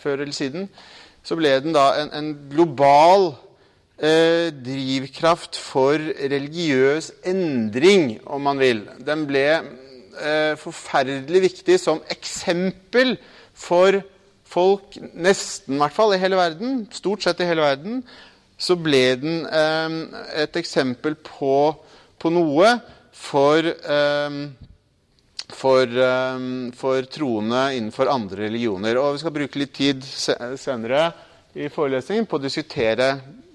før 0.00 0.24
eller 0.24 0.36
siden, 0.36 0.70
så 1.26 1.36
ble 1.36 1.52
den 1.60 1.76
da 1.76 1.90
en, 2.00 2.12
en 2.16 2.32
global 2.52 3.34
eh, 3.98 4.52
drivkraft 4.52 5.58
for 5.60 6.00
religiøs 6.32 7.12
endring, 7.26 8.18
om 8.26 8.44
man 8.46 8.60
vil. 8.60 8.84
Den 9.06 9.24
ble 9.28 9.46
eh, 9.52 10.54
forferdelig 10.60 11.42
viktig 11.50 11.78
som 11.80 12.02
eksempel 12.12 13.16
for 13.56 14.00
folk, 14.46 14.96
nesten 15.16 15.76
i 15.76 15.82
hvert 15.82 15.96
fall 15.96 16.14
i 16.14 16.20
hele 16.22 16.38
verden, 16.38 16.84
stort 16.94 17.24
sett 17.24 17.40
i 17.42 17.48
hele 17.48 17.64
verden, 17.64 18.02
så 18.56 18.76
ble 18.80 19.02
den 19.20 19.42
eh, 19.44 19.96
et 20.44 20.56
eksempel 20.56 21.16
på, 21.20 21.56
på 22.16 22.32
noe 22.32 22.70
for, 23.16 23.66
eh, 23.66 24.38
for, 25.52 25.96
eh, 26.08 26.46
for 26.76 27.10
troende 27.12 27.64
innenfor 27.76 28.12
andre 28.12 28.46
religioner. 28.46 29.00
Og 29.00 29.16
vi 29.16 29.24
skal 29.24 29.36
bruke 29.36 29.60
litt 29.60 29.74
tid 29.76 30.04
senere 30.04 31.10
i 31.56 31.68
forelesningen 31.72 32.28
på 32.28 32.38
å 32.38 32.44
diskutere 32.44 33.10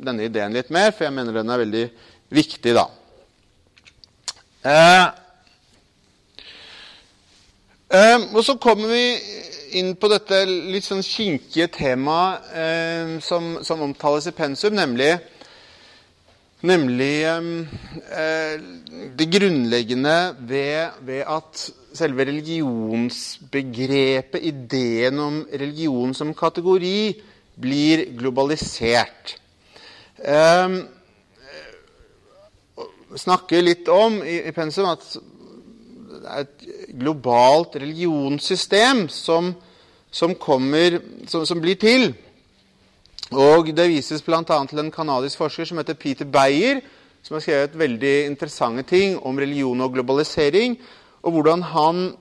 denne 0.06 0.24
ideen 0.28 0.54
litt 0.56 0.70
mer, 0.74 0.92
for 0.96 1.04
jeg 1.08 1.16
mener 1.16 1.34
den 1.36 1.52
er 1.54 1.62
veldig 1.62 1.86
viktig, 2.32 2.74
da. 2.78 2.86
Eh, 4.62 5.08
eh, 7.98 8.20
og 8.30 8.44
så 8.46 8.54
kommer 8.62 8.88
vi 8.94 9.06
inn 9.80 9.92
på 9.98 10.08
dette 10.12 10.38
litt 10.46 10.86
sånn 10.86 11.04
kinkige 11.06 11.68
temaet 11.74 12.42
eh, 12.54 13.20
som, 13.24 13.44
som, 13.66 13.82
omtales 13.88 14.28
i 14.30 14.34
pensum, 14.36 14.74
nemlig, 14.78 15.18
nemlig 16.68 17.26
eh, 17.26 17.42
det 19.18 19.28
grunnleggende 19.34 20.18
ved, 20.38 20.90
ved, 21.08 21.24
at 21.26 21.72
selve 21.98 22.26
religionsbegrepet, 22.30 24.42
ideen 24.48 25.20
om 25.20 25.46
religion 25.52 26.14
som 26.16 26.34
kategori, 26.38 27.16
blir 27.62 28.06
globalisert. 28.18 29.41
Um, 30.22 30.76
snakke 33.18 33.62
litt 33.62 33.88
om 33.90 34.20
i, 34.22 34.38
i 34.48 34.54
pensum 34.54 34.90
at 34.92 35.06
det 36.22 36.30
er 36.30 36.44
et 36.44 36.66
globalt 37.02 37.76
religionssystem 37.82 39.08
som, 39.10 39.50
som, 40.14 40.36
kommer, 40.38 41.00
som, 41.28 41.46
som 41.50 41.62
blir 41.64 41.80
til. 41.82 42.12
Og 43.32 43.72
Det 43.74 43.88
vises 43.90 44.22
bl.a. 44.22 44.44
til 44.44 44.84
en 44.84 44.92
canadisk 44.94 45.40
forsker 45.42 45.66
som 45.66 45.80
heter 45.80 45.98
Peter 45.98 46.28
Beyer, 46.28 46.82
som 47.24 47.38
har 47.38 47.46
skrevet 47.46 47.78
veldig 47.80 48.16
interessante 48.28 48.84
ting 48.84 49.18
om 49.26 49.40
religion 49.40 49.82
og 49.82 49.94
globalisering, 49.96 50.78
og 51.24 51.32
hvordan 51.32 51.62
han 51.74 52.12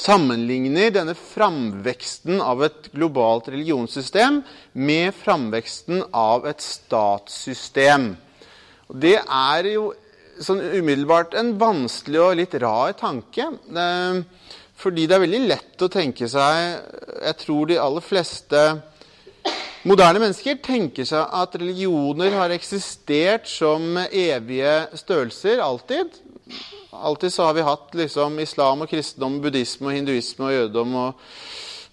sammenligner 0.00 0.92
denne 0.94 1.14
framveksten 1.18 2.40
av 2.42 2.62
et 2.66 2.90
globalt 2.94 3.50
religionssystem 3.52 4.42
med 4.72 5.14
framveksten 5.16 6.04
av 6.14 6.46
et 6.48 6.62
statssystem. 6.64 8.12
Det 8.88 9.16
er 9.20 9.70
jo 9.72 9.90
sånn 10.42 10.62
umiddelbart 10.62 11.34
en 11.38 11.56
vanskelig 11.60 12.20
og 12.22 12.36
litt 12.38 12.54
rar 12.62 12.94
tanke. 12.98 13.50
Fordi 14.78 15.08
det 15.10 15.16
er 15.16 15.24
veldig 15.24 15.42
lett 15.50 15.82
å 15.82 15.90
tenke 15.90 16.28
seg 16.30 16.58
Jeg 17.18 17.34
tror 17.40 17.66
de 17.66 17.80
aller 17.82 18.04
fleste 18.04 18.60
moderne 19.88 20.20
mennesker 20.22 20.58
tenker 20.62 21.06
seg 21.08 21.34
at 21.40 21.54
religioner 21.58 22.34
har 22.36 22.54
eksistert 22.54 23.48
som 23.50 23.96
evige 23.98 24.74
størrelser 24.98 25.62
alltid. 25.64 26.12
Alltid 26.98 27.32
så 27.32 27.46
har 27.46 27.54
vi 27.54 27.66
hatt 27.66 27.94
liksom, 27.94 28.38
islam 28.42 28.82
og 28.82 28.90
kristendom, 28.90 29.38
buddhisme 29.42 29.90
og 29.90 29.94
hinduisme 29.94 30.48
og 30.48 30.54
jødedom 30.54 30.94
og, 30.98 31.26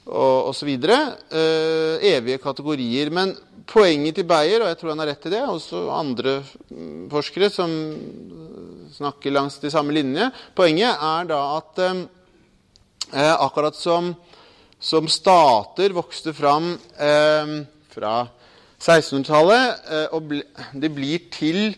og 0.10 0.50
osv. 0.50 0.72
Eh, 0.72 2.08
evige 2.10 2.42
kategorier. 2.42 3.12
Men 3.14 3.36
poenget 3.70 4.20
til 4.20 4.28
Beyer, 4.30 4.64
og 4.64 4.72
jeg 4.72 4.80
tror 4.80 4.94
han 4.94 5.04
har 5.04 5.12
rett 5.12 5.28
i 5.28 5.34
det, 5.34 5.44
også 5.46 5.84
andre 5.94 6.36
mm, 6.70 7.06
forskere 7.14 7.52
som 7.54 7.74
snakker 8.96 9.34
langs 9.34 9.60
de 9.62 9.72
samme 9.74 9.94
linjene, 9.96 10.32
poenget 10.58 10.94
er 10.94 11.30
da 11.30 11.42
at 11.58 11.84
eh, 11.86 12.04
eh 13.14 13.34
akkurat 13.46 13.76
som, 13.78 14.14
som, 14.80 15.08
stater 15.08 15.94
vokste 15.94 16.34
fram 16.34 16.74
eh, 16.98 17.58
fra 17.94 18.16
1600-tallet, 18.80 19.90
eh, 19.90 20.08
og 20.14 20.30
ble, 20.30 20.44
det 20.74 20.94
blir 20.94 21.30
til 21.34 21.76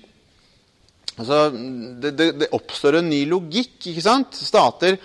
Altså, 1.18 1.50
det, 1.50 2.12
det, 2.14 2.28
det, 2.44 2.52
oppstår 2.54 3.00
en 3.00 3.10
ny 3.10 3.24
logikk. 3.30 3.80
ikke 3.90 4.06
sant? 4.06 4.38
Stater 4.38 5.00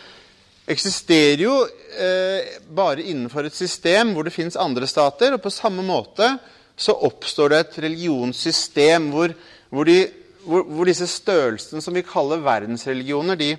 eksisterer 0.73 1.42
jo 1.42 1.54
eh, 1.64 2.59
bare 2.71 3.04
innenfor 3.04 3.49
et 3.49 3.57
system 3.57 4.12
hvor 4.14 4.28
det 4.28 4.35
fins 4.35 4.59
andre 4.61 4.88
stater. 4.88 5.35
Og 5.37 5.42
på 5.45 5.52
samme 5.52 5.85
måte 5.87 6.35
så 6.76 6.95
oppstår 7.09 7.52
det 7.52 7.61
et 7.62 7.78
religionssystem 7.87 9.11
hvor, 9.12 9.33
hvor, 9.73 9.88
de, 9.88 10.04
hvor, 10.45 10.66
hvor 10.69 10.88
disse 10.88 11.09
størrelsene 11.09 11.83
som 11.85 11.97
vi 11.97 12.04
kaller 12.07 12.45
verdensreligioner, 12.45 13.38
de, 13.40 13.57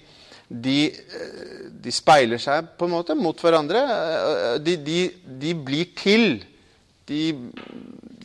de, 0.50 0.78
de, 1.84 1.94
speiler 1.94 2.42
seg 2.42 2.74
på 2.78 2.86
en 2.86 2.94
måte 2.94 3.18
mot 3.18 3.38
hverandre. 3.42 3.84
De, 4.62 4.78
de 5.42 5.54
blir 5.58 5.94
til. 5.98 6.44
De, 7.10 7.34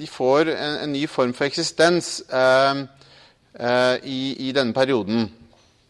får 0.09 0.53
en, 0.53 0.77
en, 0.85 0.93
ny 0.93 1.07
form 1.11 1.33
for 1.35 1.49
eksistens 1.49 2.21
eh, 2.29 2.85
eh, 2.85 2.98
i, 3.59 4.21
i, 4.47 4.53
denne 4.55 4.71
perioden 4.71 5.25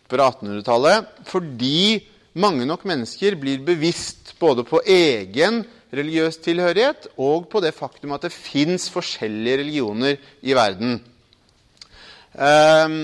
fra 0.08 0.30
1800-tallet 0.30 1.10
fordi 1.28 1.98
mange 2.40 2.64
nok 2.64 2.86
mennesker 2.88 3.36
blir 3.36 3.60
bevisst 3.66 4.32
både 4.40 4.64
på 4.64 4.80
egen 4.88 5.60
religiøs 5.92 6.40
tilhørighet 6.44 7.10
og 7.20 7.48
på 7.52 7.60
det 7.64 7.74
faktum 7.76 8.14
at 8.16 8.24
det 8.24 8.32
fins 8.32 8.88
forskjellige 8.92 9.60
religioner 9.62 10.16
i 10.40 10.56
verden. 10.56 10.96
Um, 12.32 12.96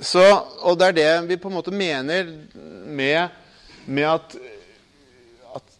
så, 0.00 0.24
og 0.66 0.78
det 0.78 0.90
er 0.90 0.98
det 0.98 1.12
vi 1.30 1.40
på 1.40 1.48
en 1.50 1.56
måte 1.56 1.74
mener 1.74 2.28
med, 2.86 3.32
med 3.86 4.10
at, 4.10 4.36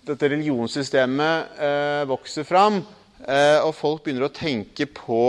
dette 0.04 0.28
religionssystemet 0.28 1.60
eh, 1.64 2.02
vokser 2.04 2.44
fram, 2.44 2.74
eh, 3.24 3.56
og 3.64 3.70
folk 3.72 4.02
begynner 4.04 4.26
å 4.26 4.34
tenke 4.36 4.84
på 4.84 5.20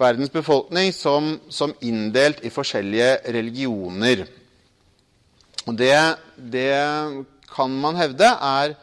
verdens 0.00 0.32
befolkning 0.32 0.92
som, 0.96 1.34
som 1.52 1.74
inndelt 1.84 2.40
i 2.44 2.52
forskjellige 2.52 3.18
religioner. 3.36 4.24
Og 5.68 5.76
det, 5.76 5.94
det 6.36 6.72
kan 7.50 7.74
man 7.82 7.98
hevde 8.00 8.26
er, 8.26 8.76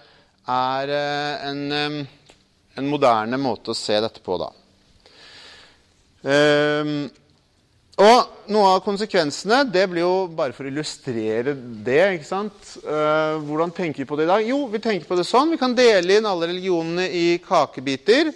er 0.48 0.94
eh, 0.94 1.48
en, 1.50 1.62
eh, 1.74 2.02
en, 2.78 2.90
moderne 2.90 3.40
måte 3.42 3.74
å 3.74 3.78
se 3.78 3.98
dette 4.04 4.24
på, 4.24 4.38
da. 4.42 4.52
Um, 6.28 7.08
og 7.98 8.50
noe 8.52 8.72
av 8.76 8.82
konsekvensene 8.84 9.62
det 9.72 9.86
blir 9.90 10.04
jo 10.04 10.28
bare 10.36 10.54
for 10.54 10.68
å 10.68 10.70
illustrere 10.70 11.54
det. 11.56 12.02
ikke 12.18 12.28
sant? 12.28 12.74
Uh, 12.84 13.40
hvordan 13.48 13.72
tenker 13.74 14.04
vi 14.04 14.10
på 14.10 14.18
det 14.20 14.28
i 14.28 14.32
dag? 14.34 14.44
Jo, 14.46 14.60
vi 14.70 14.82
tenker 14.84 15.08
på 15.10 15.18
det 15.18 15.26
sånn. 15.26 15.54
Vi 15.56 15.62
kan 15.62 15.74
dele 15.78 16.20
inn 16.20 16.28
alle 16.30 16.50
religionene 16.52 17.08
i 17.10 17.26
kakebiter. 17.42 18.34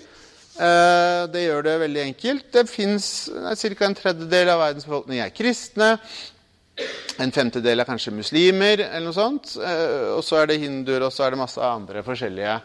Uh, 0.52 1.30
det 1.32 1.46
gjør 1.46 1.64
det 1.66 1.78
veldig 1.86 2.04
enkelt. 2.10 2.50
Det 2.54 2.68
fins 2.70 3.08
ca. 3.32 3.86
en 3.88 3.98
tredjedel 3.98 4.52
av 4.52 4.62
verdens 4.66 4.88
befolkning 4.88 5.24
er 5.24 5.34
kristne. 5.34 5.96
En 7.22 7.32
femtedel 7.34 7.82
er 7.82 7.88
kanskje 7.88 8.14
muslimer, 8.16 8.82
eller 8.88 9.06
noe 9.06 9.16
sånt. 9.16 9.56
Eh, 9.62 10.12
og 10.16 10.24
så 10.26 10.42
er 10.42 10.52
det 10.52 10.62
hinduer, 10.64 11.06
og 11.06 11.14
så 11.14 11.26
er 11.26 11.34
det 11.34 11.42
masse 11.42 11.62
andre 11.62 12.04
forskjellige 12.06 12.56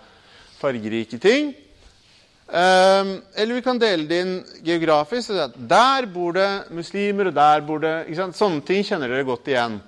fargerike 0.61 1.21
ting. 1.21 1.51
Eh, 2.47 3.11
eller 3.43 3.59
vi 3.59 3.65
kan 3.67 3.81
dele 3.83 4.07
det 4.09 4.23
inn 4.23 4.37
geografisk. 4.65 5.35
Der 5.57 6.09
bor 6.13 6.37
det 6.39 6.71
muslimer, 6.73 7.31
og 7.31 7.37
der 7.37 7.67
bor 7.67 7.83
det 7.83 7.97
Sånne 8.39 8.65
ting 8.65 8.87
kjenner 8.87 9.13
dere 9.13 9.29
godt 9.29 9.51
igjen. 9.53 9.81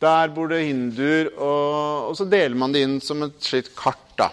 Der 0.00 0.30
bor 0.30 0.48
det 0.48 0.62
hinduer, 0.62 1.32
og, 1.34 2.10
og, 2.10 2.16
så 2.16 2.28
deler 2.30 2.54
man 2.56 2.72
det 2.72 2.84
inn 2.86 3.00
som 3.02 3.26
et 3.26 3.40
slikt 3.42 3.74
kart. 3.76 4.04
da. 4.16 4.30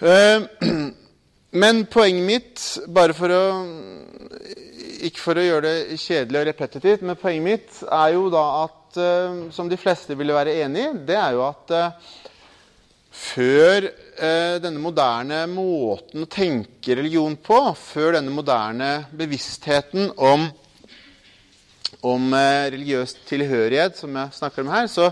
Eh, 0.00 0.48
men 1.50 1.84
poenget 1.90 2.26
mitt, 2.26 2.66
bare 2.94 3.14
for 3.16 3.34
å 3.34 3.44
ikke 5.06 5.22
for 5.22 5.38
å 5.38 5.44
gjøre 5.44 5.66
det 5.66 5.98
kjedelig 6.00 6.40
og 6.40 6.48
repetitivt, 6.50 7.04
men 7.06 7.18
poenget 7.18 7.46
mitt 7.46 7.82
er 7.86 8.14
jo 8.16 8.28
da 8.32 8.44
at 8.64 8.98
uh, 8.98 9.46
Som 9.54 9.68
de 9.70 9.78
fleste 9.78 10.16
ville 10.18 10.34
være 10.34 10.56
enig 10.64 10.82
i, 10.82 10.94
det 11.06 11.16
er 11.16 11.36
jo 11.36 11.44
at 11.46 11.74
uh, 11.76 12.08
før 13.10 13.86
uh, 13.86 14.56
denne 14.62 14.82
moderne 14.82 15.44
måten 15.50 16.24
å 16.24 16.30
tenke 16.30 16.96
religion 16.98 17.36
på, 17.38 17.58
før 17.78 18.16
denne 18.18 18.34
moderne 18.34 18.90
bevisstheten 19.14 20.10
om, 20.16 20.48
om 22.06 22.34
religiøs 22.34 23.14
tilhørighet, 23.28 23.98
som 24.00 24.14
jeg 24.16 24.36
snakker 24.40 24.64
om 24.64 24.72
her, 24.72 24.90
så, 24.90 25.10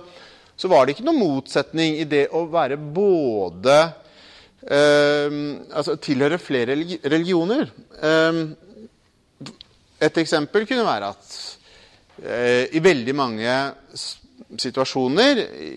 så, 0.57 0.71
var 0.71 0.87
det 0.87 0.97
ikke 0.97 1.07
noen 1.07 1.23
motsetning 1.23 1.99
i 2.01 2.07
det 2.09 2.29
å 2.35 2.47
være 2.51 2.79
både 2.79 3.79
Altså 4.67 5.95
tilhøre 6.03 6.39
flere 6.43 6.75
religioner. 7.05 7.71
Et 10.01 10.19
eksempel 10.23 10.67
kunne 10.67 10.87
være 10.87 11.11
at 11.11 11.37
eh, 12.23 12.67
i 12.79 12.83
veldig 12.83 13.15
mange 13.19 13.55
situasjoner 14.59 15.41
i, 15.43 15.71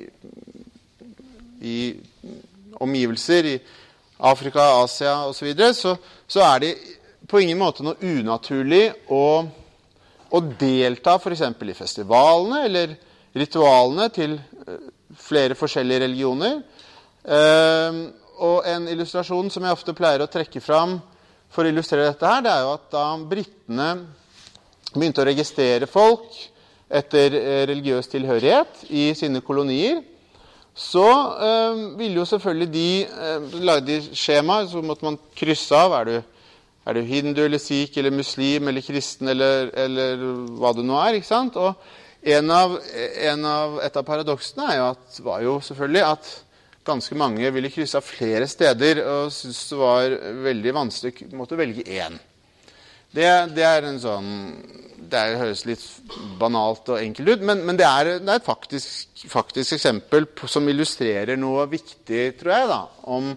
i 1.65 1.77
omgivelser 2.81 3.49
i 3.49 3.55
Afrika, 4.29 4.67
Asia 4.83 5.15
osv., 5.25 5.39
så, 5.39 5.45
videre, 5.45 5.73
så 5.73 5.95
så 6.31 6.43
er 6.45 6.59
det 6.63 6.75
på 7.27 7.41
ingen 7.41 7.59
måte 7.59 7.83
noe 7.83 7.97
unaturlig 7.97 8.91
å, 9.11 9.41
å 10.29 10.39
delta 10.61 11.17
f.eks. 11.17 11.41
i 11.41 11.75
festivalene 11.77 12.61
eller 12.67 12.93
ritualene 13.33 14.07
til 14.13 14.37
eh, 14.37 14.85
flere 15.17 15.57
forskjellige 15.57 16.05
religioner. 16.05 16.61
Eh, 17.25 17.99
og 18.41 18.65
en 18.65 18.87
illustrasjon 18.89 19.51
som 19.53 19.65
jeg 19.65 19.75
ofte 19.75 19.93
pleier 19.97 20.23
å 20.23 20.29
trekke 20.31 20.61
fram 20.63 20.97
for 21.51 21.67
å 21.67 21.71
illustrere 21.71 22.09
dette 22.09 22.27
her, 22.27 22.41
det 22.45 22.53
er 22.53 22.63
jo 22.65 22.73
at 22.73 22.87
da 22.93 23.05
britene 23.29 23.89
begynte 24.91 25.23
å 25.23 25.27
registrere 25.27 25.87
folk 25.89 26.33
etter 26.91 27.35
eh, 27.37 27.61
religiøs 27.69 28.09
tilhørighet 28.11 28.85
i 28.89 29.11
sine 29.15 29.43
kolonier, 29.45 30.01
så 30.75 31.07
øh, 31.43 31.79
ville 31.99 32.19
jo 32.19 32.25
selvfølgelig 32.25 32.67
de 32.73 33.05
øh, 33.05 33.55
lage 33.61 33.85
de 33.87 33.97
så 34.15 34.81
måtte 34.81 35.05
man 35.05 35.19
krysse 35.35 35.75
av. 35.75 35.93
Er 35.99 36.05
du, 36.05 36.21
er 36.85 36.93
du 36.93 37.01
hindu 37.01 37.43
eller 37.43 37.59
sikh 37.59 37.97
eller 37.99 38.11
muslim 38.11 38.67
eller 38.67 38.81
kristen 38.81 39.27
eller, 39.27 39.69
eller 39.75 40.23
hva 40.57 40.71
det 40.73 40.85
nå 40.87 40.95
er? 40.99 41.19
ikke 41.19 41.27
sant? 41.27 41.55
Og 41.55 41.73
en 42.23 42.51
av, 42.51 42.77
en 43.27 43.45
av, 43.45 43.79
et 43.83 43.97
av 43.97 44.07
paradoksene 44.07 44.71
er 44.71 44.79
jo 44.79 44.87
at, 44.93 45.19
var 45.25 45.43
jo 45.43 45.59
selvfølgelig 45.65 46.03
at 46.07 46.31
ganske 46.91 47.17
mange 47.17 47.49
ville 47.55 47.71
krysse 47.73 47.97
av 47.99 48.05
flere 48.05 48.47
steder 48.51 49.01
og 49.05 49.31
syntes 49.33 49.63
det 49.71 49.79
var 49.79 50.19
veldig 50.49 50.75
vanskelig 50.75 51.31
måtte 51.39 51.59
velge 51.59 51.87
én. 51.87 52.19
Det, 53.11 53.27
det, 53.51 53.63
er 53.67 53.83
en 53.83 53.97
sånn 53.99 54.27
Det 55.11 55.21
høres 55.35 55.65
litt 55.67 55.81
banalt 56.39 56.87
og 56.93 57.01
enkelt 57.01 57.33
ut, 57.33 57.41
men, 57.43 57.63
men 57.67 57.79
det, 57.79 57.87
er, 57.87 58.11
det, 58.21 58.27
er, 58.29 58.39
et 58.39 58.47
faktisk, 58.47 59.25
faktisk 59.27 59.75
eksempel 59.75 60.29
på, 60.31 60.47
som 60.47 60.69
illustrerer 60.71 61.39
noe 61.39 61.65
viktig, 61.71 62.21
tror 62.39 62.53
jeg, 62.55 62.69
da, 62.71 62.79
om, 63.11 63.33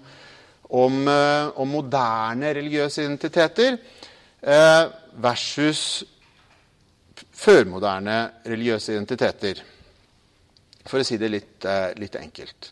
om, 0.78 1.00
uh, 1.10 1.50
om 1.58 1.74
moderne 1.74 2.52
religiøse 2.54 3.02
identiteter 3.02 3.74
eh, 3.74 4.84
versus 5.24 6.04
førmoderne 7.34 8.18
religiøse 8.46 8.94
identiteter. 8.94 9.64
For 10.86 11.02
å 11.02 11.06
si 11.06 11.18
det 11.18 11.32
litt, 11.32 11.66
uh, 11.66 11.90
litt 11.98 12.14
enkelt. 12.20 12.70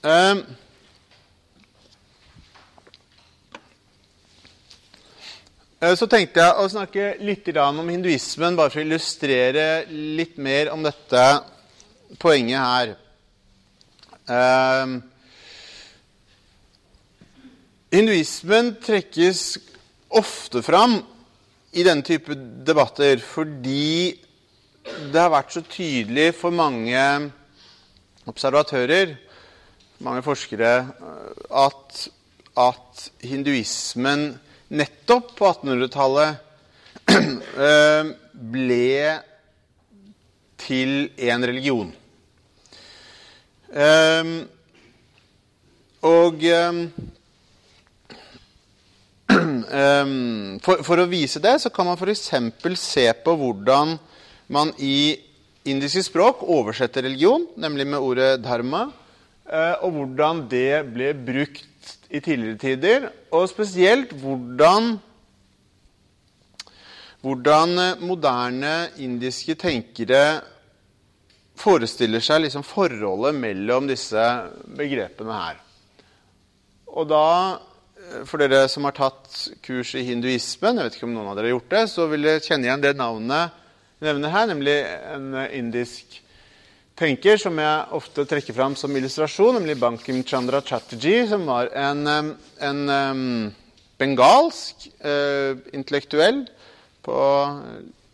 Um, 0.00 0.38
så 5.80 6.06
tenkte 6.08 6.40
jeg 6.40 6.56
å 6.56 6.68
snakke 6.72 7.10
litt 7.20 7.50
om 7.60 7.88
hinduismen, 7.88 8.56
bare 8.56 8.72
for 8.72 8.80
å 8.80 8.86
illustrere 8.86 9.66
litt 9.90 10.38
mer 10.40 10.72
om 10.72 10.84
dette 10.84 11.24
poenget 12.20 12.60
her. 12.64 12.94
Um, 14.30 14.96
hinduismen 17.92 18.74
trekkes 18.80 19.58
ofte 20.08 20.62
fram 20.64 21.00
i 21.76 21.84
denne 21.86 22.06
type 22.06 22.34
debatter 22.66 23.20
fordi 23.22 24.16
det 24.84 25.20
har 25.20 25.32
vært 25.32 25.52
så 25.54 25.62
tydelig 25.66 26.30
for 26.38 26.54
mange 26.54 27.00
observatører, 28.30 29.16
mange 30.04 30.22
forskere, 30.24 30.72
at, 31.50 32.04
at 32.60 33.08
hinduismen 33.26 34.30
nettopp 34.70 35.34
på 35.38 35.50
1800-tallet 35.50 37.10
eh, 37.66 38.12
ble 38.32 38.90
til 40.60 41.10
en 41.30 41.48
religion. 41.50 41.90
Um, 43.70 44.48
og 46.02 46.42
um, 46.42 46.80
for, 50.64 50.80
for, 50.82 50.98
å 50.98 51.10
vise 51.10 51.42
det 51.42 51.60
så 51.62 51.70
kan 51.74 51.86
man 51.86 51.98
f.eks. 52.00 52.32
se 52.80 53.06
på 53.24 53.34
hvordan 53.38 53.94
man 54.50 54.72
i 54.82 55.14
indiske 55.70 56.02
språk 56.08 56.42
oversetter 56.42 57.04
religion, 57.06 57.46
nemlig 57.60 57.86
med 57.86 58.02
ordet 58.02 58.40
dharma, 58.42 58.88
eh, 59.46 59.76
og 59.84 59.94
hvordan 59.94 60.44
det 60.50 60.82
ble 60.90 61.12
brukt 61.14 61.94
i 62.10 62.18
tidligere 62.18 62.58
tider. 62.58 63.08
Og 63.30 63.48
spesielt 63.50 64.12
hvordan, 64.18 64.96
hvordan 67.22 67.78
moderne 68.02 68.74
indiske 68.98 69.54
tenkere 69.60 70.40
forestiller 71.60 72.24
seg 72.24 72.46
liksom 72.46 72.64
forholdet 72.64 73.36
mellom 73.36 73.86
disse 73.90 74.22
begrepene 74.78 75.36
her. 75.36 75.60
Og 76.90 77.06
da, 77.06 77.60
eh, 78.00 78.24
for 78.26 78.42
dere 78.42 78.66
som 78.72 78.88
har 78.88 78.98
tatt 78.98 79.62
kurs 79.62 79.94
i 79.94 80.02
hinduismen, 80.08 80.80
jeg 80.80 80.88
vet 80.88 80.98
ikke 80.98 81.06
om 81.06 81.14
noen 81.14 81.30
av 81.30 81.38
dere 81.38 81.52
har 81.52 81.58
gjort 81.60 81.74
det, 81.76 81.86
så 81.92 82.10
vil 82.10 82.26
dere 82.26 82.42
kjenne 82.42 82.66
igjen 82.66 82.82
det 82.82 82.96
navnet 82.98 83.59
nevner 84.00 84.32
her, 84.32 84.48
nemlig 84.50 84.76
en 85.12 85.32
eh, 85.36 85.56
indisk 85.58 86.20
tenker 87.00 87.40
som 87.40 87.56
jeg 87.60 87.96
ofte 87.96 88.26
trekker 88.28 88.56
fram 88.56 88.76
som 88.76 88.96
illustrasjon, 88.96 89.56
nemlig 89.58 89.78
Bankim 89.80 90.22
Chandra 90.24 90.60
Chatterjee, 90.64 91.26
som 91.28 91.46
var 91.48 91.72
en, 91.76 92.06
eh, 92.06 92.30
en, 92.68 92.84
en 92.88 93.24
bengalsk 94.00 94.88
eh, 95.04 95.56
intellektuell 95.76 96.44
på 97.04 97.18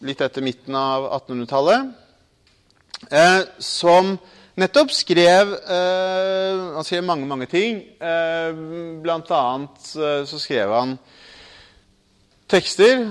litt 0.07 0.22
etter 0.22 0.44
midten 0.44 0.77
av 0.79 1.07
1800-tallet, 1.22 1.92
eh, 3.11 3.42
som 3.62 4.16
nettopp 4.57 4.92
skrev 4.94 5.53
eh, 5.55 6.64
Han 6.77 6.87
skrev 6.87 7.05
mange, 7.05 7.27
mange 7.29 7.49
ting. 7.51 7.81
Eh, 8.01 8.51
blant 9.03 9.31
annet 9.35 9.90
eh, 9.96 10.22
så 10.29 10.40
skrev 10.40 10.72
han 10.72 10.96
tekster, 12.50 13.09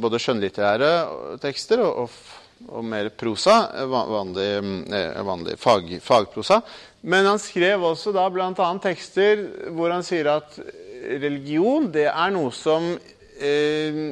både 0.00 0.20
skjønnlitterære 0.22 0.92
tekster 1.42 1.82
og, 1.82 2.04
og, 2.04 2.68
og 2.68 2.86
mer 2.86 3.10
prosa, 3.18 3.58
eh, 3.74 3.88
vanlig, 3.88 4.48
eh, 4.94 5.20
vanlig 5.26 5.58
fag, 5.60 5.96
fagprosa. 6.04 6.60
Men 7.02 7.26
han 7.30 7.42
skrev 7.42 7.84
også 7.90 8.14
da 8.14 8.26
bl.a. 8.32 8.52
tekster 8.82 9.44
hvor 9.74 9.94
han 9.94 10.06
sier 10.06 10.30
at 10.38 10.58
religion 11.22 11.90
det 11.94 12.08
er 12.10 12.34
noe 12.34 12.50
som 12.54 12.90
eh, 13.38 14.02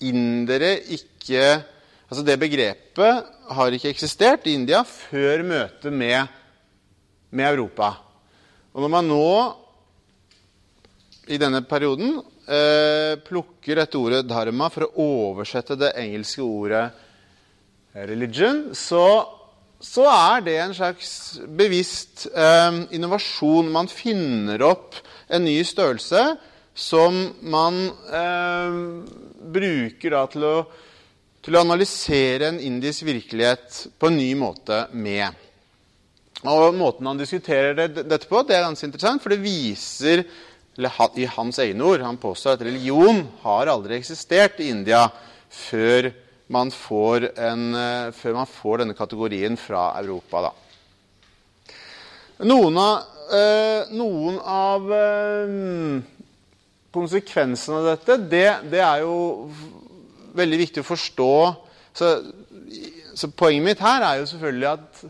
indere 0.00 0.78
ikke 0.96 1.44
Altså 2.10 2.24
Det 2.26 2.40
begrepet 2.42 3.26
har 3.54 3.74
ikke 3.76 3.92
eksistert 3.92 4.48
i 4.50 4.56
India 4.58 4.80
før 4.82 5.44
møtet 5.46 5.94
med, 5.94 6.26
med 7.30 7.46
Europa. 7.52 7.92
Og 8.74 8.82
når 8.82 8.90
man 8.90 9.06
nå 9.06 9.28
i 11.30 11.38
denne 11.38 11.62
perioden 11.70 12.18
eh, 12.46 13.18
plukker 13.26 13.80
dette 13.80 13.98
ordet 13.98 14.24
dharma 14.28 14.70
for 14.72 14.86
å 14.88 15.06
oversette 15.30 15.78
det 15.80 15.92
engelske 16.00 16.44
ordet 16.44 16.86
religion, 17.94 18.68
så, 18.76 19.04
så 19.80 20.06
er 20.10 20.44
det 20.46 20.58
en 20.62 20.76
slags 20.76 21.12
bevisst 21.46 22.28
eh, 22.30 22.84
innovasjon. 22.96 23.72
Man 23.72 23.90
finner 23.90 24.62
opp 24.68 25.00
en 25.28 25.44
ny 25.46 25.58
størrelse 25.66 26.24
som 26.74 27.18
man 27.42 27.82
eh, 27.88 28.78
bruker 29.58 30.16
da 30.16 30.24
til 30.30 30.48
å 30.48 30.54
til 31.40 31.56
å 31.56 31.62
analysere 31.64 32.50
en 32.50 32.60
indisk 32.60 33.06
virkelighet 33.08 33.86
på 33.98 34.10
en 34.10 34.18
ny 34.20 34.28
måte 34.38 34.82
med. 34.92 35.32
Og 36.48 36.76
Måten 36.76 37.08
han 37.08 37.20
diskuterer 37.20 37.76
det, 37.76 38.04
dette 38.08 38.28
på, 38.28 38.42
det 38.44 38.56
er 38.56 38.66
ganske 38.66 38.86
interessant, 38.88 39.22
for 39.22 39.32
det 39.32 39.42
viser 39.44 40.24
i 41.16 41.26
hans 41.26 41.58
egne 41.58 41.84
ord 41.84 42.00
Han 42.00 42.16
påstår 42.20 42.56
at 42.56 42.64
religion 42.64 43.22
har 43.42 43.66
aldri 43.66 43.98
eksistert 43.98 44.60
i 44.60 44.70
India 44.72 45.06
før 45.50 46.10
man 46.50 46.70
får, 46.74 47.30
en, 47.38 47.74
eh, 47.74 48.10
før 48.10 48.34
man 48.34 48.46
får 48.46 48.82
denne 48.82 48.94
kategorien 48.98 49.56
fra 49.58 49.92
Europa. 50.00 50.42
Da. 50.48 51.74
Noen 52.50 52.78
av, 52.78 53.04
eh, 53.30 53.90
noen 53.94 54.38
av 54.42 54.92
eh, 54.92 56.02
konsekvensene 56.90 57.78
av 57.78 57.88
dette, 57.92 58.16
det, 58.30 58.48
det 58.70 58.82
er 58.82 59.04
jo 59.04 59.50
veldig 60.34 60.58
viktig 60.64 60.82
å 60.82 60.90
forstå. 60.90 61.32
Så, 61.94 62.10
så, 63.14 63.30
poenget 63.30 63.66
mitt 63.66 63.82
her 63.84 64.02
er 64.06 64.20
jo 64.20 64.30
selvfølgelig 64.30 64.70
at 64.70 65.02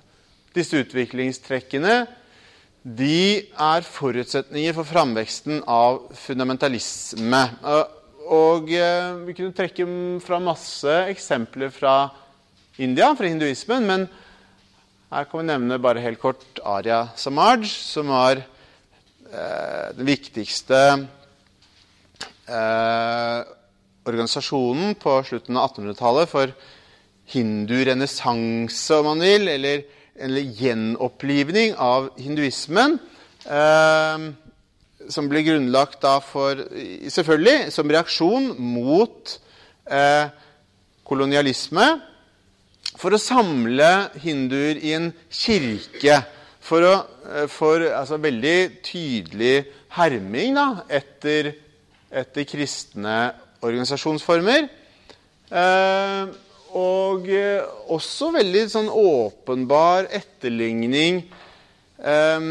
disse 0.56 0.80
utviklingstrekkene 0.82 1.94
de 2.82 3.44
er 3.60 3.84
forutsetninger 3.84 4.72
for 4.76 4.88
framveksten 4.88 5.60
av 5.68 6.00
fundamentalisme. 6.16 7.42
Og 8.30 8.72
eh, 8.72 9.10
vi 9.26 9.34
kunne 9.36 9.56
trekke 9.56 9.86
fra 10.24 10.40
masse 10.42 10.94
eksempler 11.10 11.72
fra 11.74 11.94
India, 12.80 13.10
fra 13.16 13.28
hinduismen, 13.28 13.84
men 13.84 14.08
her 15.10 15.26
kan 15.28 15.42
vi 15.42 15.48
nevne 15.50 15.80
bare 15.82 16.00
helt 16.04 16.20
kort 16.22 16.60
Arya 16.64 17.08
Samaj, 17.18 17.66
som 17.68 18.12
var 18.14 18.40
eh, 18.40 19.86
den 19.98 20.06
viktigste 20.08 20.80
eh, 22.48 23.40
organisasjonen 24.08 24.94
på 24.96 25.18
slutten 25.26 25.58
av 25.58 25.74
1800-tallet 25.74 26.30
for 26.30 26.54
hindurenessanse, 27.30 28.96
om 28.96 29.12
man 29.12 29.26
vil, 29.26 29.50
eller, 29.52 29.84
eller 30.20 30.52
gjenopplivning 30.60 31.74
av 31.80 32.10
hinduismen. 32.20 32.98
Eh, 33.44 34.30
som 35.10 35.28
ble 35.30 35.40
grunnlagt 35.46 36.02
da 36.04 36.18
for 36.22 36.60
Selvfølgelig 37.10 37.72
som 37.72 37.88
reaksjon 37.90 38.52
mot 38.60 39.32
eh, 39.90 40.28
kolonialisme. 41.08 41.86
For 43.00 43.16
å 43.16 43.22
samle 43.22 44.10
hinduer 44.20 44.80
i 44.82 44.92
en 44.96 45.10
kirke. 45.32 46.20
For, 46.60 46.84
å, 46.84 46.94
eh, 47.30 47.46
for 47.50 47.86
altså, 47.88 48.20
veldig 48.20 48.58
tydelig 48.86 49.64
herming 49.96 50.54
da, 50.58 50.68
etter, 50.92 51.54
etter 52.12 52.46
kristne 52.48 53.16
organisasjonsformer. 53.64 54.68
Eh, 55.50 56.36
og 56.78 57.28
eh, 57.32 57.62
også 57.90 58.30
veldig 58.36 58.64
sånn 58.70 58.90
åpenbar 58.92 60.08
etterligning 60.14 61.22
eh, 61.98 62.46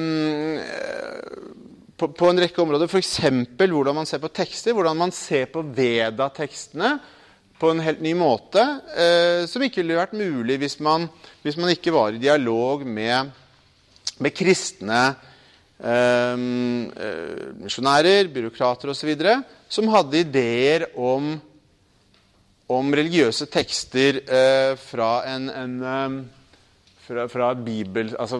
på, 2.00 2.10
på, 2.10 2.30
en 2.30 2.42
rekke 2.44 2.64
områder. 2.64 2.90
F.eks. 2.90 3.16
hvordan 3.60 3.98
man 4.02 4.10
ser 4.10 4.22
på 4.24 4.32
tekster, 4.34 4.76
hvordan 4.76 5.00
man 5.00 5.16
ser 5.16 5.50
på 5.54 5.64
Veda-tekstene 5.64 6.98
på 7.60 7.74
en 7.74 7.82
helt 7.84 8.00
ny 8.04 8.14
måte, 8.16 8.64
eh, 8.96 9.44
som 9.52 9.64
ikke 9.66 9.82
ville 9.82 10.00
vært 10.00 10.16
mulig 10.16 10.60
hvis 10.62 10.78
man, 10.84 11.10
hvis 11.44 11.58
man, 11.60 11.74
ikke 11.74 11.92
var 11.92 12.16
i 12.16 12.22
dialog 12.22 12.86
med, 12.88 13.34
med 14.24 14.36
kristne 14.36 15.02
eh, 15.84 16.36
misjonærer, 17.60 18.32
byråkrater 18.32 18.94
osv 18.94 19.12
som 19.70 19.92
hadde 19.92 20.24
ideer 20.24 20.88
om, 20.96 21.36
om 22.70 22.92
religiøse 22.94 23.50
tekster 23.50 24.22
eh, 24.30 24.74
fra 24.78 25.10
en, 25.30 25.50
en 25.50 25.78
eh, 25.82 26.20
fra, 27.10 27.26
fra 27.32 27.54
Bibel, 27.58 28.14
altså, 28.20 28.38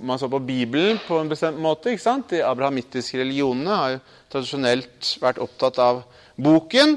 Man 0.00 0.18
så 0.18 0.28
på 0.32 0.40
Bibelen 0.40 0.98
på 1.04 1.18
en 1.20 1.28
bestemt 1.28 1.60
måte. 1.60 1.92
ikke 1.92 2.02
sant? 2.02 2.30
De 2.32 2.44
abrahamittiske 2.44 3.20
religionene 3.20 3.80
har 3.80 3.90
jo 3.94 4.04
tradisjonelt 4.32 5.10
vært 5.20 5.42
opptatt 5.44 5.80
av 5.84 6.00
boken. 6.40 6.96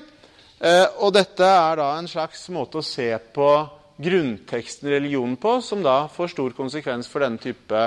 Eh, 0.63 0.86
og 1.03 1.12
dette 1.17 1.43
er 1.43 1.81
da 1.81 1.89
en 1.97 2.07
slags 2.07 2.47
måte 2.55 2.79
å 2.79 2.86
se 2.86 3.10
på 3.36 3.49
grunnteksten 3.97 4.88
i 4.88 4.95
religionen 4.95 5.36
på, 5.41 5.57
som 5.62 5.83
da 5.83 6.05
får 6.13 6.31
stor 6.31 6.55
konsekvens 6.55 7.10
for 7.12 7.25
denne 7.25 7.41
type 7.41 7.83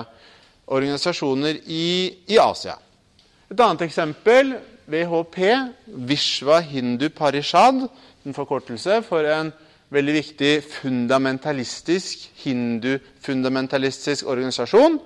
organisasjoner 0.71 1.63
i, 1.67 1.87
i 2.29 2.39
Asia. 2.39 2.77
Et 3.51 3.59
annet 3.59 3.87
eksempel 3.87 4.53
VHP, 4.91 5.39
Vishwa 6.07 6.61
Hindu 6.67 7.09
Parishad, 7.15 7.87
en 8.27 8.37
forkortelse 8.37 9.01
for 9.07 9.27
en 9.27 9.53
veldig 9.91 10.15
viktig 10.15 10.51
fundamentalistisk 10.71 12.29
hindu-fundamentalistisk 12.45 14.29
organisasjon, 14.31 15.01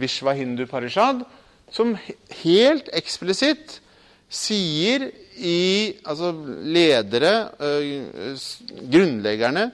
Vishwa 0.00 0.32
Hindu 0.36 0.64
Parishad, 0.70 1.24
som 1.72 1.92
helt 2.44 2.88
eksplisitt 2.94 3.80
sier 4.30 5.10
i 5.34 5.96
Altså 6.06 6.30
ledere, 6.62 7.32
grunnleggerne 8.86 9.64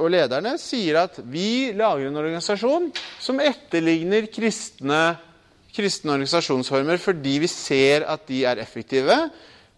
og 0.00 0.08
lederne 0.10 0.54
sier 0.58 0.96
at 1.02 1.18
vi 1.28 1.74
lager 1.76 2.08
en 2.08 2.16
organisasjon 2.22 2.88
som 3.22 3.42
etterligner 3.44 4.30
kristne 4.32 5.02
kristne 5.74 6.14
organisasjonsformer 6.14 7.00
fordi 7.02 7.38
vi 7.42 7.50
ser 7.50 8.06
at 8.10 8.26
de 8.28 8.44
er 8.46 8.60
effektive. 8.62 9.16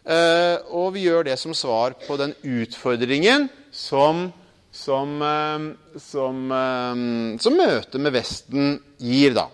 Eh, 0.07 0.57
og 0.71 0.93
vi 0.95 1.09
gjør 1.09 1.25
det 1.27 1.35
som 1.41 1.55
svar 1.57 1.97
på 2.05 2.15
den 2.21 2.31
utfordringen 2.47 3.49
som, 3.75 4.29
som, 4.71 5.17
eh, 5.19 5.65
som, 5.99 6.45
eh, 6.55 7.01
som 7.43 7.59
møtet 7.59 7.99
med 8.05 8.15
Vesten 8.15 8.77
gir, 9.03 9.35
da. 9.35 9.49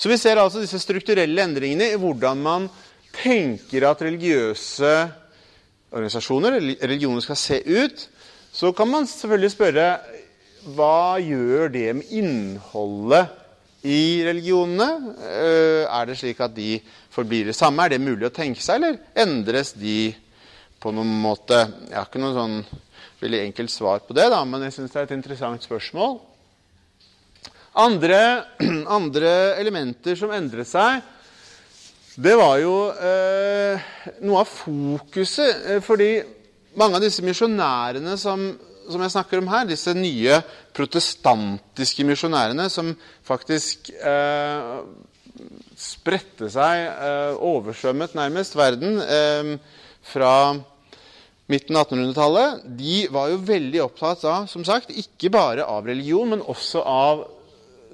Så 0.00 0.08
vi 0.08 0.16
ser 0.18 0.40
altså 0.40 0.62
disse 0.62 0.80
strukturelle 0.80 1.44
endringene 1.44 1.92
i 1.92 2.00
hvordan 2.00 2.40
man 2.42 2.70
tenker 3.14 3.84
at 3.90 4.02
religiøse 4.02 4.94
organisasjoner, 5.94 6.56
religioner, 6.82 7.22
skal 7.22 7.38
se 7.38 7.60
ut. 7.62 8.08
Så 8.52 8.72
kan 8.74 8.88
man 8.90 9.06
selvfølgelig 9.06 9.52
spørre 9.52 9.88
hva 10.74 11.20
gjør 11.20 11.68
det 11.70 11.88
med 12.00 12.10
innholdet 12.10 13.43
i 13.84 14.24
religionene? 14.24 15.14
Eh, 15.28 15.84
er 15.84 16.08
det 16.08 16.16
slik 16.18 16.40
at 16.44 16.54
de 16.56 16.78
forblir 17.12 17.50
det 17.50 17.56
samme? 17.56 17.84
Er 17.84 17.94
det 17.94 18.04
mulig 18.04 18.28
å 18.28 18.34
tenke 18.34 18.62
seg, 18.64 18.80
eller 18.80 18.98
endres 19.24 19.74
de 19.76 20.14
på 20.80 20.92
noen 20.94 21.12
måte? 21.20 21.60
Jeg 21.90 21.98
har 21.98 22.08
ikke 22.08 22.22
noen 22.22 22.38
sånn 22.38 22.82
veldig 23.24 23.42
enkelt 23.46 23.72
svar 23.72 24.04
på 24.04 24.16
det, 24.16 24.28
da, 24.32 24.42
men 24.48 24.66
jeg 24.66 24.76
syns 24.76 24.92
det 24.92 25.02
er 25.02 25.08
et 25.08 25.16
interessant 25.16 25.64
spørsmål. 25.64 26.18
Andre, 27.84 28.20
andre, 28.98 29.32
elementer 29.60 30.18
som 30.18 30.32
endret 30.34 30.68
seg, 30.70 31.02
det 32.14 32.36
var 32.38 32.60
jo 32.62 32.74
eh, 32.94 33.86
noe 34.22 34.44
av 34.44 34.50
fokuset. 34.50 35.64
Eh, 35.66 35.80
fordi 35.82 36.12
mange 36.78 37.00
av 37.00 37.02
disse 37.02 37.24
misjonærene 37.26 38.14
som, 38.20 38.46
som, 38.86 39.02
jeg 39.02 39.14
snakker 39.16 39.42
om 39.42 39.50
her, 39.50 39.66
disse 39.66 39.94
nye 39.98 40.38
protestantiske 40.74 42.06
misjonærene 42.06 42.68
som 42.72 42.92
faktisk 43.26 43.90
eh, 43.94 44.82
spredte 45.78 46.50
seg, 46.52 46.84
eh, 46.90 47.34
oversvømmet 47.38 48.14
nærmest 48.18 48.56
verden 48.58 49.00
eh, 49.02 49.54
fra 50.04 50.34
midten 51.50 51.76
av 51.76 51.88
1800-tallet, 51.90 52.62
de 52.78 53.00
var 53.12 53.30
jo 53.32 53.42
veldig 53.44 53.82
opptatt 53.84 54.24
av, 54.28 54.46
som 54.48 54.64
sagt, 54.64 54.94
ikke 54.94 55.32
bare 55.34 55.66
av 55.68 55.84
religion, 55.86 56.30
men 56.32 56.44
også 56.44 56.82
av 56.88 57.26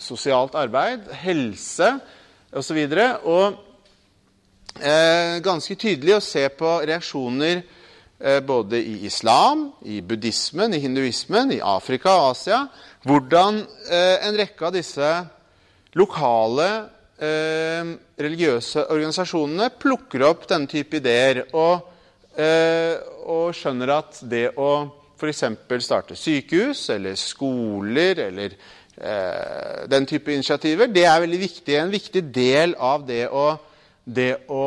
sosialt 0.00 0.54
arbeid, 0.58 1.08
helse 1.24 1.96
osv. 2.54 2.78
Og, 2.78 2.94
så 2.94 3.08
og 3.30 3.58
eh, 4.80 5.40
ganske 5.44 5.76
tydelig 5.76 6.16
å 6.16 6.24
se 6.24 6.46
på 6.54 6.78
reaksjoner 6.88 7.62
både 8.44 8.76
i 8.84 9.06
islam, 9.08 9.70
i 9.88 10.02
buddhismen, 10.04 10.74
i 10.76 10.80
hinduismen, 10.82 11.54
i 11.56 11.60
Afrika 11.64 12.12
og 12.18 12.34
Asia, 12.34 12.58
hvordan 13.08 13.62
eh, 13.88 14.26
en 14.28 14.36
rekke 14.36 14.66
av 14.68 14.74
disse 14.76 15.12
lokale 15.96 16.66
eh, 17.16 17.94
religiøse 18.20 18.84
organisasjonene 18.92 19.70
plukker 19.80 20.26
opp 20.28 20.44
denne 20.50 20.68
type 20.68 21.00
ideer. 21.00 21.46
og 21.56 21.88
Eh, 22.38 22.94
og 23.26 23.50
skjønner 23.58 23.90
at 23.96 24.20
det 24.30 24.52
å 24.54 24.70
f.eks. 25.18 25.42
starte 25.82 26.16
sykehus 26.16 26.84
eller 26.94 27.16
skoler 27.18 28.22
eller 28.28 28.54
eh, 28.54 29.82
den 29.90 30.06
type 30.08 30.32
initiativer, 30.32 30.86
det 30.86 31.04
er 31.10 31.24
veldig 31.24 31.40
viktig. 31.42 31.74
En 31.76 31.92
viktig 31.92 32.22
del 32.32 32.76
av 32.78 33.02
det 33.08 33.24
å, 33.28 33.48
det 34.06 34.30
å 34.46 34.66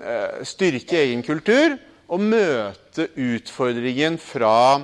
eh, 0.00 0.40
styrke 0.48 1.02
egen 1.04 1.22
kultur 1.26 1.76
og 2.12 2.20
møte 2.20 3.08
utfordringen 3.16 4.18
fra, 4.20 4.82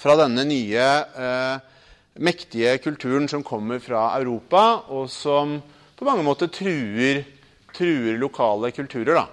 fra 0.00 0.16
denne 0.22 0.46
nye 0.48 0.80
eh, 0.80 1.70
mektige 2.24 2.78
kulturen 2.80 3.28
som 3.28 3.44
kommer 3.44 3.82
fra 3.82 4.06
Europa, 4.16 4.84
og 4.88 5.10
som 5.12 5.58
på 5.94 6.06
mange 6.08 6.24
måter 6.26 6.48
truer, 6.52 7.24
truer 7.76 8.16
lokale 8.18 8.72
kulturer. 8.72 9.20
da. 9.20 9.26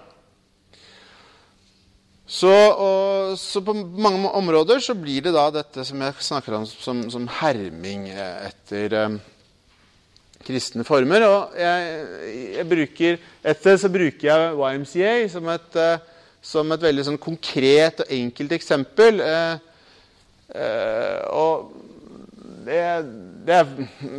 Så, 2.32 2.52
og, 2.52 3.34
så, 3.40 3.60
på 3.64 3.74
mange 3.74 4.28
områder 4.28 4.80
så 4.80 4.94
blir 4.96 5.24
det 5.24 5.34
da 5.34 5.50
dette 5.52 5.84
som 5.84 6.00
jeg 6.00 6.24
snakker 6.24 6.56
om 6.56 6.64
som, 6.68 7.02
som 7.12 7.26
herming 7.40 8.06
etter 8.12 8.94
eh, 8.96 9.18
kristne 10.46 10.84
former. 10.86 11.26
Og 11.28 11.58
jeg, 11.60 11.98
jeg 12.56 12.68
bruker, 12.70 13.20
etter 13.52 13.76
så 13.80 13.92
bruker 13.92 14.28
jeg 14.28 14.56
YMCA 14.56 15.12
som 15.34 15.50
et, 15.52 15.76
eh, 15.76 16.11
som 16.42 16.74
et 16.74 16.82
veldig 16.82 17.06
sånn 17.06 17.20
konkret 17.22 18.02
og 18.02 18.12
enkelt 18.12 18.56
eksempel. 18.56 19.22
Eh, 19.22 19.54
eh, 20.58 21.20
og 21.30 21.70
det, 22.66 22.80
det 23.46 23.54
er, 23.56 23.70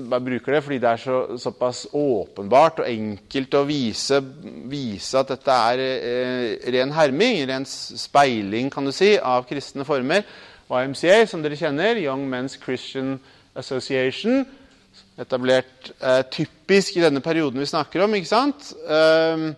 bare 0.09 0.23
bruker 0.23 0.55
det 0.55 0.63
fordi 0.63 0.79
det 0.83 0.89
er 0.89 1.01
så, 1.03 1.19
såpass 1.39 1.85
åpenbart 1.95 2.81
og 2.83 2.89
enkelt 2.89 3.59
å 3.59 3.65
vise, 3.67 4.19
vise 4.71 5.19
at 5.19 5.33
dette 5.35 5.59
er 5.73 5.83
eh, 5.83 6.71
ren 6.75 6.95
herming, 6.95 7.43
ren 7.49 7.67
speiling 7.67 8.71
kan 8.73 8.87
du 8.87 8.93
si, 8.95 9.15
av 9.19 9.47
kristne 9.49 9.87
former. 9.87 10.23
YMCA, 10.73 11.25
som 11.29 11.43
dere 11.43 11.59
kjenner, 11.59 11.99
Young 12.01 12.23
Men's 12.31 12.55
Christian 12.57 13.17
Association, 13.59 14.41
etablert 15.19 15.91
eh, 15.99 16.23
typisk 16.33 16.97
i 16.97 17.03
denne 17.03 17.21
perioden 17.21 17.61
vi 17.61 17.69
snakker 17.69 18.07
om, 18.07 18.15
ikke 18.17 18.31
sant? 18.31 18.71
Og 18.73 19.51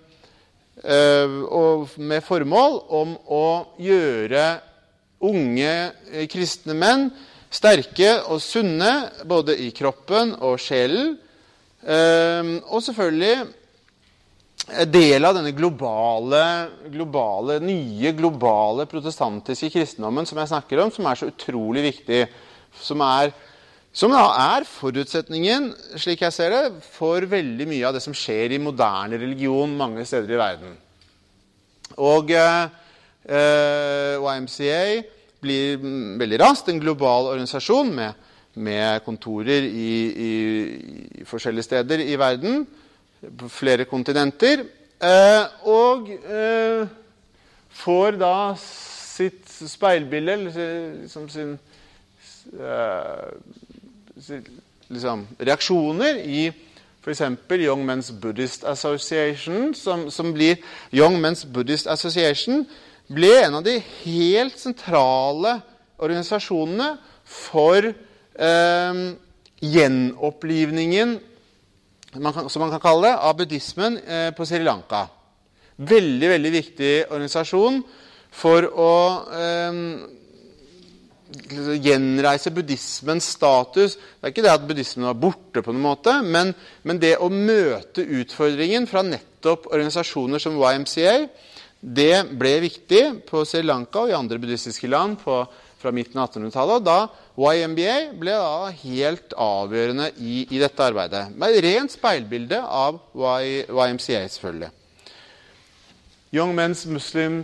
med 0.83 2.23
formål 2.25 2.81
om 2.93 3.13
å 3.31 3.45
gjøre 3.79 4.45
unge 5.25 5.71
eh, 6.11 6.27
kristne 6.27 6.75
menn 6.77 7.09
Sterke 7.55 8.17
og 8.33 8.41
sunne 8.43 8.89
både 9.23 9.55
i 9.63 9.69
kroppen 9.75 10.33
og 10.43 10.57
sjelen. 10.59 11.13
Ehm, 11.87 12.57
og 12.67 12.81
selvfølgelig 12.83 13.45
del 14.91 15.27
av 15.27 15.37
denne 15.37 15.53
globale, 15.55 16.41
globale, 16.91 17.59
nye 17.63 18.11
globale 18.17 18.87
protestantiske 18.89 19.69
kristendommen 19.71 20.27
som 20.27 20.41
jeg 20.41 20.51
snakker 20.51 20.81
om, 20.83 20.91
som 20.91 21.07
er 21.07 21.21
så 21.21 21.29
utrolig 21.29 21.85
viktig. 21.85 22.25
Som 22.81 23.03
er, 23.05 23.31
som 23.95 24.11
da 24.11 24.25
er 24.57 24.65
forutsetningen, 24.67 25.69
slik 26.01 26.25
jeg 26.25 26.35
ser 26.35 26.51
det, 26.51 26.81
for 26.97 27.23
veldig 27.31 27.67
mye 27.69 27.85
av 27.87 27.95
det 27.95 28.01
som 28.03 28.15
skjer 28.15 28.57
i 28.57 28.59
moderne 28.59 29.15
religion 29.21 29.71
mange 29.79 30.03
steder 30.07 30.33
i 30.35 30.39
verden. 30.41 30.73
Og 32.03 32.33
eh, 32.35 32.65
eh 33.25 34.19
YMCA 34.19 35.03
blir 35.39 35.79
veldig 36.19 36.39
raskt 36.41 36.69
en 36.69 36.81
global 36.81 37.31
organisasjon 37.31 37.93
med, 37.95 38.13
med 38.55 39.03
kontorer 39.05 39.63
i, 39.63 39.93
i, 40.27 40.33
i, 41.21 41.23
forskjellige 41.27 41.69
steder 41.69 42.03
i 42.03 42.17
verden, 42.19 42.65
på 43.39 43.47
flere 43.49 43.85
kontinenter. 43.87 44.65
Eh, 44.99 45.43
og 45.71 46.09
eh, 46.11 46.83
får 47.79 48.19
da 48.19 48.35
sitt 48.59 49.47
speilbilde, 49.47 50.35
liksom 50.43 51.29
sin 51.31 51.55
eh, 52.59 53.31
liksom, 54.15 55.27
reaksjoner 55.39 56.19
i 56.23 56.47
f.eks. 57.05 57.21
Young 57.61 57.85
Men's 57.85 58.11
Buddhist 58.11 58.63
Association, 58.63 59.73
som, 59.75 60.09
som, 60.11 60.33
blir 60.33 60.57
Young 60.91 61.19
Men's 61.21 61.45
Buddhist 61.45 61.87
Association 61.87 62.65
ble 63.07 63.29
en 63.43 63.59
av 63.59 63.65
de 63.65 63.77
helt 64.03 64.57
sentrale 64.57 65.59
organisasjonene 66.01 66.95
for 67.25 67.85
eh, 67.85 69.03
gjenopplivningen, 69.61 71.19
man 72.15 72.33
kan, 72.33 72.49
som 72.49 72.63
man 72.63 72.73
kan 72.73 72.81
kalle 72.81 73.11
det, 73.11 73.15
av 73.27 73.37
buddhismen 73.37 73.99
eh, 74.01 74.31
på 74.35 74.47
Sri 74.47 74.63
Lanka. 74.63 75.05
Veldig, 75.75 76.29
veldig 76.31 76.51
viktig 76.53 76.91
organisasjon 77.11 77.81
for 78.35 78.65
å 78.71 78.93
eh, 79.35 79.81
gjenreise 81.81 82.51
buddhismens 82.53 83.27
status. 83.35 83.95
Det 83.97 84.27
er 84.27 84.33
ikke 84.33 84.45
det 84.45 84.53
at 84.53 84.67
buddhismen 84.67 85.07
var 85.09 85.19
borte, 85.19 85.61
på 85.61 85.73
noen 85.73 85.85
måte, 85.85 86.15
men, 86.23 86.53
men 86.83 87.01
det 87.01 87.17
å 87.19 87.29
møte 87.31 88.03
utfordringen 88.03 88.87
fra 88.89 89.03
nettopp 89.05 89.69
organisasjoner 89.71 90.41
som 90.41 90.57
YMCA 90.59 91.17
det 91.85 92.23
ble 92.33 92.55
viktig 92.63 93.01
på 93.27 93.43
Sri 93.45 93.61
Lanka 93.61 94.05
og 94.05 94.09
i 94.09 94.17
andre 94.17 94.39
buddhistiske 94.41 94.89
land 94.89 95.19
på, 95.21 95.43
fra 95.77 95.91
midten 95.93 96.17
av 96.17 96.31
1800-tallet. 96.31 96.85
Da 96.87 97.51
YMBA 97.51 97.97
ble 98.17 98.37
da 98.39 98.71
helt 98.79 99.35
avgjørende 99.37 100.07
i, 100.17 100.47
i 100.49 100.61
dette 100.61 100.81
arbeidet. 100.81 101.27
Med 101.37 101.59
rent 101.61 101.93
speilbilde 101.93 102.57
av 102.63 102.97
y, 103.13 103.61
YMCA, 103.69 104.23
selvfølgelig. 104.33 104.71
Young 106.33 106.55
Men's 106.57 106.87
Muslim 106.89 107.43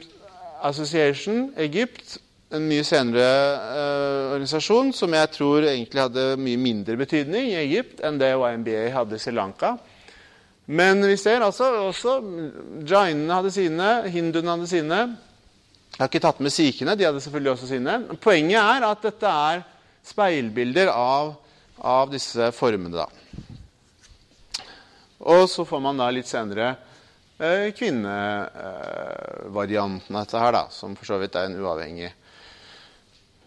Association, 0.64 1.52
Egypt, 1.58 2.18
en 2.52 2.68
mye 2.68 2.84
senere 2.88 3.24
eh, 3.24 4.32
organisasjon 4.34 4.92
som 4.96 5.14
jeg 5.16 5.28
tror 5.36 5.60
egentlig 5.70 6.02
hadde 6.04 6.26
mye 6.42 6.60
mindre 6.60 6.96
betydning 7.00 7.46
i 7.54 7.60
Egypt 7.62 7.98
enn 8.06 8.20
det 8.20 8.34
YMBA 8.36 8.84
hadde 8.96 9.16
i 9.16 9.20
Sri 9.24 9.34
Lanka. 9.36 9.70
Men 10.72 11.04
vi 11.04 11.18
ser 11.20 11.42
altså 11.44 11.66
også 11.88 12.22
Jainene 12.88 13.34
hadde 13.40 13.52
sine, 13.52 13.90
hinduene 14.14 14.52
hadde 14.56 14.68
sine. 14.72 15.00
Jeg 15.92 16.00
har 16.00 16.08
ikke 16.12 16.24
tatt 16.24 16.40
med 16.44 16.52
sikhene, 16.54 16.96
de 16.96 17.06
hadde 17.08 17.22
selvfølgelig 17.24 17.54
også 17.56 17.68
sine. 17.74 17.94
Poenget 18.24 18.62
er 18.62 18.82
at 18.88 19.02
dette 19.04 19.28
er 19.28 19.58
speilbilder 20.08 20.88
av, 20.94 21.34
av 21.78 22.12
disse 22.14 22.52
formene. 22.56 22.98
da. 23.04 23.08
Og 25.22 25.50
så 25.50 25.66
får 25.68 25.80
man 25.84 25.98
da 26.00 26.10
litt 26.14 26.28
senere 26.30 26.76
eh, 27.38 27.74
kvinnevarianten 27.78 30.16
av 30.16 30.22
dette 30.26 30.40
her, 30.42 30.52
da, 30.56 30.64
som 30.74 30.96
for 30.98 31.06
så 31.12 31.18
vidt 31.22 31.36
er 31.38 31.46
en 31.50 31.60
uavhengig, 31.62 32.10
eh, 32.10 32.16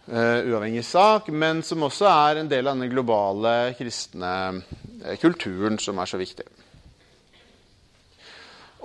uavhengig 0.05 0.83
sak, 0.85 1.31
men 1.33 1.63
som 1.65 1.83
også 1.87 2.05
er 2.09 2.41
en 2.41 2.49
del 2.51 2.67
av 2.69 2.77
den 2.77 2.91
globale 2.91 3.73
kristne 3.77 4.33
eh, 5.01 5.17
kulturen 5.21 5.79
som 5.81 5.97
er 5.97 6.11
så 6.11 6.19
viktig. 6.21 6.45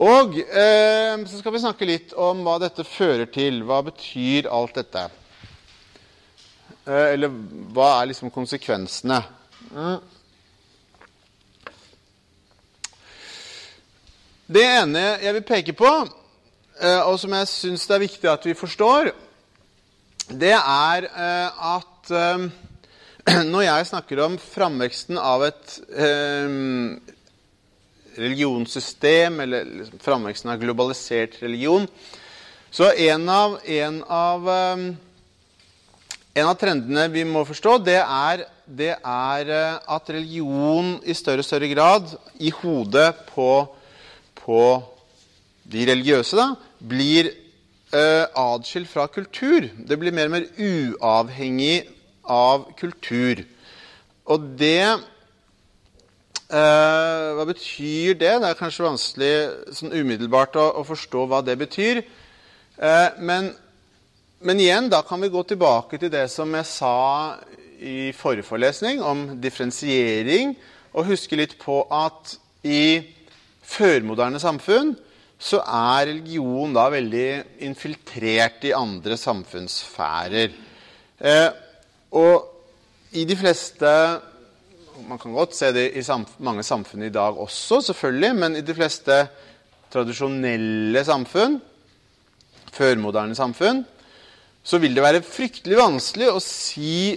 Og 0.00 0.38
eh, 0.40 1.12
så 1.28 1.40
skal 1.42 1.52
vi 1.52 1.60
snakke 1.60 1.88
litt 1.88 2.14
om 2.16 2.40
hva 2.46 2.56
dette 2.62 2.86
fører 2.88 3.28
til. 3.28 3.60
Hva 3.68 3.82
betyr 3.84 4.48
alt 4.48 4.78
dette? 4.80 5.02
Eh, 6.88 7.10
eller 7.12 7.28
hva 7.74 7.90
er 7.98 8.08
liksom 8.08 8.32
konsekvensene? 8.32 9.20
Mm. 9.74 9.98
Det 14.50 14.62
ene 14.66 15.02
jeg 15.22 15.36
vil 15.36 15.44
peke 15.46 15.76
på, 15.78 15.90
eh, 16.80 17.02
og 17.04 17.20
som 17.20 17.36
jeg 17.36 17.50
syns 17.52 17.84
det 17.86 17.94
er 17.98 18.02
viktig 18.08 18.30
at 18.32 18.48
vi 18.48 18.56
forstår, 18.56 19.12
det 20.30 20.52
er 20.54 21.06
eh, 21.08 21.62
at 21.74 22.10
eh, 22.14 22.44
når 23.52 23.64
jeg 23.66 23.88
snakker 23.90 24.22
om 24.24 24.36
framveksten 24.38 25.18
av 25.18 25.42
et 25.48 25.76
eh, 25.90 26.52
religionssystem, 28.20 29.40
eller 29.42 29.66
liksom 29.66 30.02
framveksten 30.02 30.52
av 30.52 30.62
globalisert 30.62 31.40
religion, 31.42 31.86
så 32.70 32.92
en 32.92 33.28
av, 33.32 33.56
en 33.66 33.96
av, 34.06 34.46
en 36.38 36.46
av 36.46 36.54
trendene 36.58 37.08
vi 37.10 37.24
må 37.26 37.42
forstå, 37.48 37.72
det 37.82 37.98
er, 37.98 38.44
det 38.66 38.92
er 38.94 39.50
at 39.74 40.12
religion 40.14 40.92
i 41.02 41.16
større 41.18 41.42
og 41.42 41.48
større 41.48 41.70
grad 41.72 42.12
i 42.38 42.52
hodet 42.60 43.08
på, 43.32 43.48
på 44.38 44.62
de 45.66 45.88
religiøse 45.90 46.38
da, 46.38 46.52
blir 46.78 47.32
eh, 47.92 48.26
atskilt 48.38 48.88
fra 48.90 49.06
kultur. 49.10 49.68
Det 49.76 49.98
blir 49.98 50.14
mer 50.14 50.30
og 50.30 50.34
mer 50.36 50.46
uavhengig 50.58 51.84
av 52.30 52.68
kultur. 52.78 53.42
Og 54.30 54.40
det 54.58 54.86
uh, 56.50 57.28
Hva 57.36 57.44
betyr 57.48 58.14
det? 58.18 58.34
Det 58.42 58.48
er 58.50 58.58
kanskje 58.58 58.86
vanskelig 58.86 59.32
sånn 59.74 59.94
umiddelbart 59.96 60.58
å, 60.60 60.66
å 60.80 60.86
forstå 60.86 61.26
hva 61.30 61.40
det 61.46 61.56
betyr. 61.60 62.02
Uh, 62.78 63.10
men, 63.18 63.50
men, 64.38 64.62
igjen, 64.62 64.90
da 64.92 65.02
kan 65.06 65.22
vi 65.22 65.32
gå 65.32 65.42
tilbake 65.48 65.98
til 65.98 66.12
det 66.12 66.28
som 66.32 66.54
jeg 66.54 66.68
sa 66.70 66.96
i 67.80 68.12
forrige 68.14 68.46
forelesning 68.46 69.00
om 69.02 69.40
differensiering, 69.40 70.54
og 70.92 71.08
huske 71.08 71.38
litt 71.38 71.56
på 71.62 71.80
at 71.94 72.36
i 72.66 73.00
førmoderne 73.64 74.40
samfunn 74.42 74.92
så 75.40 75.62
er 75.64 76.10
religion 76.10 76.74
da 76.76 76.84
veldig 76.92 77.28
infiltrert 77.64 78.66
i 78.68 78.74
andre 78.76 79.16
samfunnssfærer. 79.16 80.52
Eh, 81.20 81.48
og 82.16 83.14
i 83.16 83.24
de 83.28 83.36
fleste 83.36 83.90
Man 85.08 85.18
kan 85.18 85.32
godt 85.32 85.54
se 85.56 85.70
det 85.72 85.86
i 85.96 86.02
samf 86.04 86.34
mange 86.44 86.60
samfunn 86.62 87.06
i 87.06 87.12
dag 87.12 87.38
også, 87.40 87.78
selvfølgelig, 87.86 88.34
men 88.36 88.56
i 88.58 88.60
de 88.60 88.74
fleste 88.76 89.14
tradisjonelle 89.90 91.00
samfunn, 91.08 91.56
førmoderne 92.70 93.34
samfunn, 93.34 93.80
så 94.62 94.78
vil 94.78 94.92
det 94.92 95.02
være 95.02 95.22
fryktelig 95.24 95.78
vanskelig 95.80 96.28
å 96.28 96.42
si 96.44 97.16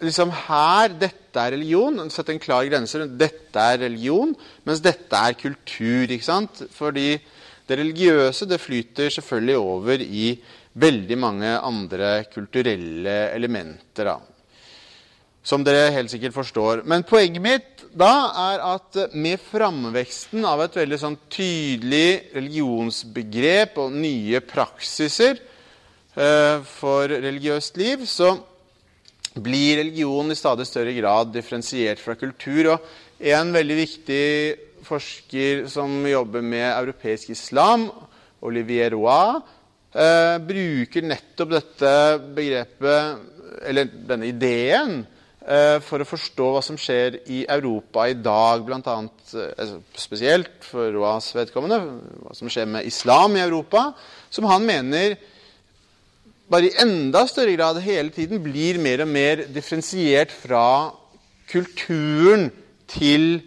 liksom 0.00 0.32
her 0.48 0.96
Dette 0.96 1.44
er 1.44 1.52
religion. 1.54 2.00
Sette 2.10 2.32
en 2.34 2.42
klar 2.42 2.64
grense. 2.66 2.98
rundt 2.98 3.20
Dette 3.20 3.66
er 3.74 3.84
religion, 3.84 4.32
mens 4.64 4.80
dette 4.82 5.14
er 5.14 5.36
kultur. 5.38 6.08
ikke 6.08 6.26
sant? 6.26 6.64
Fordi 6.74 7.20
det 7.70 7.78
religiøse 7.78 8.48
det 8.50 8.58
flyter 8.58 9.12
selvfølgelig 9.14 9.58
over 9.60 10.02
i 10.02 10.32
veldig 10.80 11.18
mange 11.18 11.52
andre 11.58 12.24
kulturelle 12.32 13.16
elementer. 13.34 14.10
Da. 14.10 14.16
Som 15.42 15.64
dere 15.64 15.92
helt 15.94 16.12
sikkert 16.12 16.36
forstår. 16.36 16.82
Men 16.88 17.06
poenget 17.06 17.42
mitt 17.42 17.84
da 17.90 18.12
er 18.52 18.60
at 18.62 18.98
med 19.18 19.40
framveksten 19.42 20.44
av 20.46 20.62
et 20.62 20.76
veldig 20.78 20.98
sånn 21.00 21.16
tydelig 21.32 22.34
religionsbegrep 22.36 23.80
og 23.82 23.96
nye 23.98 24.42
praksiser 24.46 25.40
eh, 25.40 26.60
for 26.62 27.10
religiøst 27.10 27.80
liv, 27.80 28.04
så 28.06 28.36
blir 29.34 29.80
religion 29.80 30.30
i 30.30 30.38
stadig 30.38 30.66
større 30.68 30.94
grad 30.94 31.32
differensiert 31.34 32.02
fra 32.02 32.14
kultur. 32.18 32.74
Og 32.74 33.26
en 33.30 33.50
veldig 33.54 33.78
viktig 33.80 34.24
forsker 34.86 35.66
som 35.70 36.00
jobber 36.08 36.44
med 36.44 36.66
europeisk 36.72 37.30
islam, 37.34 37.88
Olivier 38.40 38.94
Roy, 38.94 39.40
eh, 39.94 40.36
bruker 40.38 41.06
nettopp 41.06 41.56
dette 41.56 41.94
begrepet, 42.36 43.26
eller 43.66 43.90
denne 44.08 44.30
ideen, 44.30 45.02
eh, 45.46 45.78
for 45.84 46.00
å 46.00 46.08
forstå 46.08 46.46
hva 46.54 46.62
som 46.64 46.78
skjer 46.80 47.20
i 47.28 47.42
Europa 47.48 48.06
i 48.08 48.14
dag, 48.14 48.64
bl.a. 48.64 48.96
Eh, 49.34 49.74
spesielt 49.94 50.64
for 50.64 50.92
Roas 50.94 51.32
vedkommende, 51.36 51.80
hva 52.24 52.36
som 52.36 52.48
skjer 52.48 52.66
med 52.66 52.86
islam 52.86 53.36
i 53.36 53.44
Europa, 53.44 53.90
som 54.30 54.48
han 54.48 54.64
mener 54.64 55.18
bare 56.50 56.66
i 56.66 56.74
enda 56.82 57.26
større 57.30 57.54
grad 57.54 57.78
hele 57.84 58.10
tiden 58.10 58.40
blir 58.42 58.80
mer 58.82 59.04
og 59.04 59.10
mer 59.12 59.44
differensiert 59.54 60.32
fra 60.34 60.90
kulturen 61.50 62.48
til 62.90 63.42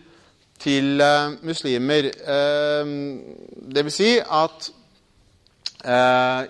til 0.64 1.02
uh, 1.02 1.36
muslimer. 1.46 2.10
Uh, 2.24 2.86
det 3.74 3.84
vil 3.88 3.94
si 3.94 4.12
at 4.22 4.70
uh, 5.84 6.44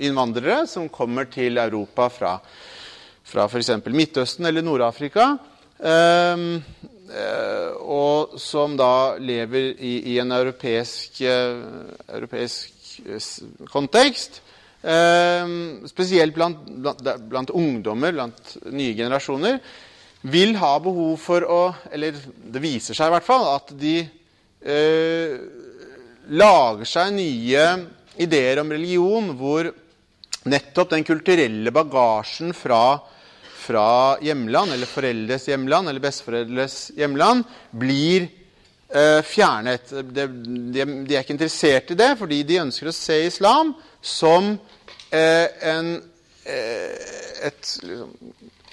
innvandrere 0.00 0.64
som 0.68 0.90
kommer 0.92 1.30
til 1.32 1.60
Europa 1.60 2.08
fra, 2.12 2.34
fra 3.24 3.46
f.eks. 3.48 3.72
Midtøsten 3.86 4.48
eller 4.48 4.64
Nord-Afrika, 4.64 5.30
og 7.80 8.34
som 8.40 8.74
da 8.76 9.16
lever 9.16 9.70
i, 9.80 9.94
i 10.12 10.18
en 10.20 10.32
europeisk, 10.36 11.22
europeisk 11.24 13.00
kontekst 13.72 14.42
Spesielt 15.88 16.36
blant, 16.36 16.60
blant, 16.68 17.00
blant 17.32 17.54
ungdommer, 17.56 18.12
blant 18.12 18.54
nye 18.76 18.92
generasjoner 18.96 19.58
vil 20.22 20.56
ha 20.60 20.74
behov 20.82 21.14
for 21.20 21.44
å 21.48 21.60
Eller 21.92 22.16
det 22.20 22.62
viser 22.62 22.96
seg 22.96 23.08
i 23.08 23.14
hvert 23.14 23.26
fall 23.26 23.46
at 23.54 23.72
de 23.80 23.94
eh, 24.60 25.36
lager 26.30 26.88
seg 26.88 27.14
nye 27.16 27.64
ideer 28.20 28.60
om 28.60 28.72
religion 28.72 29.32
hvor 29.38 29.70
nettopp 30.50 30.92
den 30.94 31.04
kulturelle 31.04 31.72
bagasjen 31.72 32.52
fra, 32.56 32.98
fra 33.60 34.18
hjemland, 34.24 34.72
eller 34.72 34.88
foreldres 34.88 35.48
hjemland, 35.50 35.90
eller 35.90 36.04
besteforeldres 36.04 36.76
hjemland, 36.96 37.44
blir 37.76 38.28
eh, 38.88 39.20
fjernet. 39.26 39.92
De, 40.04 40.26
de, 40.28 40.86
de, 41.04 41.16
er 41.16 41.24
ikke 41.24 41.36
interessert 41.36 41.92
i 41.92 41.98
det, 42.00 42.14
fordi 42.20 42.40
de 42.48 42.62
ønsker 42.62 42.88
å 42.88 42.96
se 42.96 43.18
islam 43.26 43.74
som 44.00 44.54
eh, 45.12 45.46
en, 45.74 45.92
eh, 46.44 47.44
et 47.50 47.74
liksom, 47.84 48.16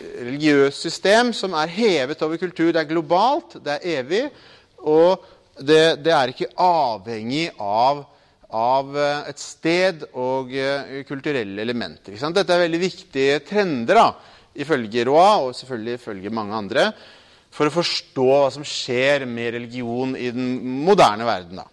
religiøst 0.02 0.86
system 0.86 1.32
som 1.36 1.56
er 1.58 1.72
hevet 1.74 2.22
over 2.26 2.40
kultur. 2.42 2.72
Det 2.72 2.82
er 2.82 2.90
globalt, 2.90 3.58
det 3.64 3.78
er 3.78 4.00
evig, 4.00 4.24
og 4.86 5.26
det, 5.58 5.98
det 6.06 6.14
er 6.14 6.32
ikke 6.32 6.52
avhengig 6.62 7.48
av, 7.58 8.04
av, 8.54 8.92
eh, 8.94 9.30
et 9.32 9.42
sted 9.42 10.06
og 10.14 10.54
uh, 10.54 10.98
kulturelle 11.08 11.64
elementer. 11.64 12.14
Dette 12.14 12.54
er 12.54 12.66
veldig 12.68 12.82
viktige 12.82 13.40
trender, 13.48 13.98
da, 13.98 14.36
ifølge 14.58 15.06
Roa, 15.10 15.32
og 15.48 15.56
selvfølgelig 15.58 15.98
ifølge 15.98 16.34
mange 16.34 16.58
andre, 16.58 16.92
for 17.54 17.70
å 17.70 17.74
forstå 17.74 18.28
hva 18.28 18.52
som 18.54 18.66
skjer 18.68 19.26
med 19.30 19.56
religion 19.56 20.14
i 20.20 20.30
den 20.34 20.54
moderne 20.86 21.26
verden. 21.26 21.64
Da. 21.64 21.66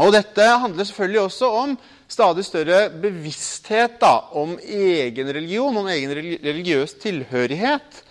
Og 0.00 0.14
dette 0.14 0.46
handler 0.62 0.88
selvfølgelig 0.88 1.26
også 1.26 1.50
om 1.60 1.74
stadig 2.12 2.44
større 2.46 2.86
bevissthet 3.02 3.98
da, 4.02 4.14
om 4.38 4.54
egen 4.60 5.32
religion, 5.32 5.76
om 5.80 5.88
egen 5.92 6.12
religiøs 6.44 6.96
tilhørighet. 7.02 8.02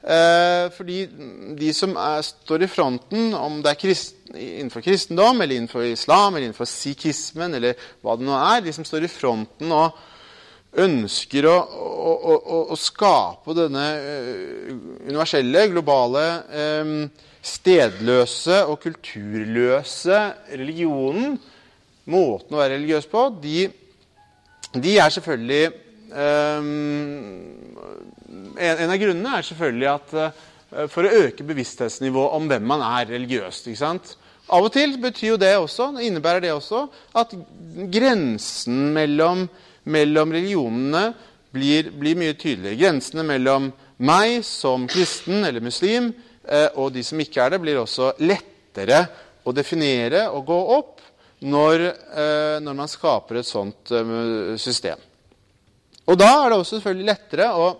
Eh, 0.00 0.70
fordi 0.72 1.02
de 1.60 1.72
som 1.76 1.92
er, 2.00 2.22
står 2.24 2.64
i 2.64 2.70
fronten, 2.72 3.34
om 3.36 3.58
det 3.60 3.74
er 3.74 3.80
krist, 3.82 4.16
innenfor 4.32 4.84
kristendom, 4.84 5.42
eller 5.42 5.58
innenfor 5.58 5.84
islam, 5.84 6.34
eller 6.34 6.48
innenfor 6.48 6.68
sikhismen, 6.70 7.58
eller 7.58 7.76
hva 8.00 8.16
det 8.16 8.24
nå 8.24 8.38
er, 8.38 8.62
de 8.64 8.72
som 8.72 8.86
står 8.86 9.04
i 9.04 9.12
fronten 9.12 9.74
og 9.76 9.98
ønsker 10.80 11.48
å, 11.50 11.56
å, 11.58 12.12
å, 12.38 12.58
å 12.70 12.76
skape 12.78 13.56
denne 13.58 13.86
uh, 13.98 14.68
universelle, 15.08 15.66
globale, 15.72 16.26
eh, 16.54 16.92
stedløse 17.42 18.60
og 18.70 18.78
kulturløse 18.84 20.20
religionen, 20.52 21.34
måten 22.08 22.56
å 22.56 22.60
være 22.60 22.76
religiøs 22.76 23.08
på, 23.10 23.26
de, 23.42 23.68
de 24.74 24.96
er 24.98 25.12
selvfølgelig 25.12 25.64
um, 26.14 26.70
en, 28.60 28.90
av 28.90 28.98
grunnene 29.00 29.36
er 29.36 29.46
selvfølgelig 29.46 29.90
at 29.90 30.16
uh, 30.16 30.86
for 30.90 31.06
å 31.06 31.14
øke 31.24 31.46
bevissthetsnivået 31.46 32.36
om 32.36 32.48
hvem 32.50 32.66
man 32.72 32.84
er 32.86 33.10
religiøst. 33.10 33.68
ikke 33.70 33.82
sant? 33.82 34.14
Av 34.50 34.66
og 34.66 34.72
til 34.74 34.96
betyr 35.02 35.32
jo 35.32 35.40
det 35.40 35.52
også, 35.58 35.92
innebærer 36.02 36.42
det 36.42 36.52
også 36.54 36.84
at 37.18 37.34
grensen 37.92 38.90
mellom, 38.94 39.44
mellom 39.90 40.34
religionene 40.34 41.10
blir, 41.54 41.90
blir, 41.94 42.18
mye 42.18 42.34
tydeligere. 42.38 42.78
Grensene 42.78 43.26
mellom 43.26 43.70
meg 44.06 44.40
som 44.46 44.86
kristen 44.90 45.44
eller 45.44 45.62
muslim 45.62 46.10
uh, 46.10 46.70
og 46.76 46.94
de 46.94 47.04
som 47.06 47.20
ikke 47.22 47.44
er 47.44 47.54
det, 47.54 47.62
blir 47.62 47.82
også 47.82 48.14
lettere 48.22 49.04
å 49.46 49.54
definere 49.56 50.28
og 50.34 50.46
gå 50.50 50.58
opp 50.78 50.99
når, 51.40 51.84
eh, 52.12 52.56
når, 52.60 52.76
man 52.76 52.90
skaper 52.90 53.40
et 53.40 53.48
sånt 53.48 53.92
eh, 53.96 54.56
system. 54.60 55.00
Og 56.10 56.18
da 56.20 56.28
er 56.28 56.50
det 56.50 56.58
også 56.58 56.76
selvfølgelig 56.78 57.08
lettere 57.08 57.48
å 57.56 57.70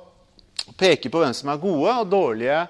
peke 0.80 1.10
på 1.12 1.20
hvem 1.20 1.34
som 1.36 1.50
er 1.52 1.60
gode 1.60 1.96
og 2.00 2.08
dårlige 2.08 2.60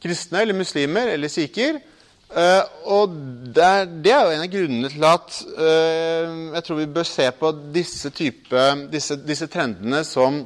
kristne 0.00 0.44
eller 0.44 0.56
muslimer 0.56 1.10
eller 1.12 1.32
sikher. 1.32 1.80
Uh, 2.28 2.60
og 2.92 3.14
det 3.56 3.64
er, 3.64 3.86
det 4.04 4.10
er, 4.12 4.20
jo 4.20 4.34
en 4.36 4.42
av 4.44 4.50
grunnene 4.52 4.88
til 4.92 5.04
at 5.08 5.36
jeg 5.48 6.64
tror 6.66 6.76
vi 6.76 6.84
bør 6.92 7.06
se 7.08 7.24
på 7.32 7.52
disse, 7.72 8.10
type, 8.12 8.64
disse, 8.92 9.16
disse, 9.24 9.48
trendene 9.48 10.02
som 10.04 10.42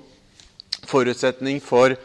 forutsetning 0.87 1.59
for 1.63 1.97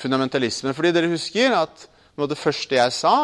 fundamentalisme. 0.00 0.72
Fordi 0.72 0.94
dere 0.96 1.12
husker 1.12 1.52
at 1.52 1.84
noe 2.16 2.24
av 2.24 2.32
det 2.32 2.40
første 2.40 2.80
jeg 2.80 2.96
sa 2.96 3.16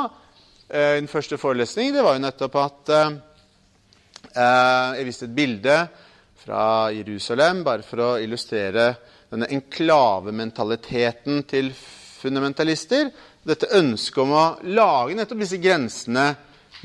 i 0.68 1.00
den 1.00 1.08
første 1.08 1.40
forelesningen, 1.40 1.96
det 1.96 2.04
var 2.04 2.20
jo 2.20 2.24
nettopp 2.26 2.60
at 2.60 2.94
jeg 4.34 5.04
viste 5.06 5.26
et 5.28 5.34
bilde 5.36 5.76
fra 6.42 6.90
Jerusalem 6.94 7.62
bare 7.66 7.84
for 7.86 8.02
å 8.02 8.10
illustrere 8.22 8.86
denne 9.32 9.48
enklavementaliteten 9.52 11.42
til 11.48 11.70
fundamentalister 11.76 13.10
dette 13.42 13.70
ønsket 13.74 14.22
om 14.22 14.34
å 14.36 14.44
lage 14.70 15.16
nettopp 15.18 15.42
disse 15.42 15.58
grensene 15.62 16.28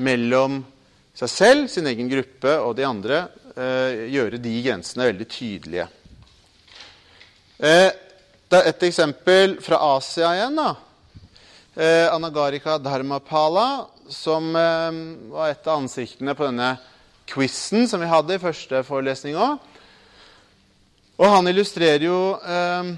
mellom 0.02 0.62
seg 1.18 1.30
selv, 1.32 1.70
sin 1.70 1.88
egen 1.90 2.10
gruppe 2.10 2.56
og 2.62 2.76
de 2.78 2.86
andre. 2.88 3.22
Eh, 3.58 4.08
gjøre 4.14 4.40
de 4.42 4.54
grensene 4.66 5.08
veldig 5.10 5.28
tydelige. 5.34 5.88
Eh, 7.58 7.90
det 8.48 8.60
er 8.60 8.70
et 8.70 8.84
eksempel 8.90 9.58
fra 9.66 9.80
Asia 9.96 10.34
igjen. 10.38 10.58
da. 10.58 10.76
Eh, 11.76 12.14
Anagarika 12.14 12.78
Dharmapala, 12.78 13.88
som 14.10 14.56
eh, 14.56 15.02
var 15.34 15.50
et 15.50 15.68
av 15.68 15.82
ansiktene 15.82 16.38
på 16.38 16.46
denne 16.46 16.76
quizen 17.28 17.88
som 17.90 18.02
vi 18.02 18.10
hadde 18.10 18.38
i 18.38 18.42
første 18.42 18.84
forelesning 18.88 19.38
òg. 19.40 19.58
Og 21.18 21.32
han 21.34 21.50
illustrerer 21.50 22.06
jo 22.06 22.20
eh, 22.46 22.92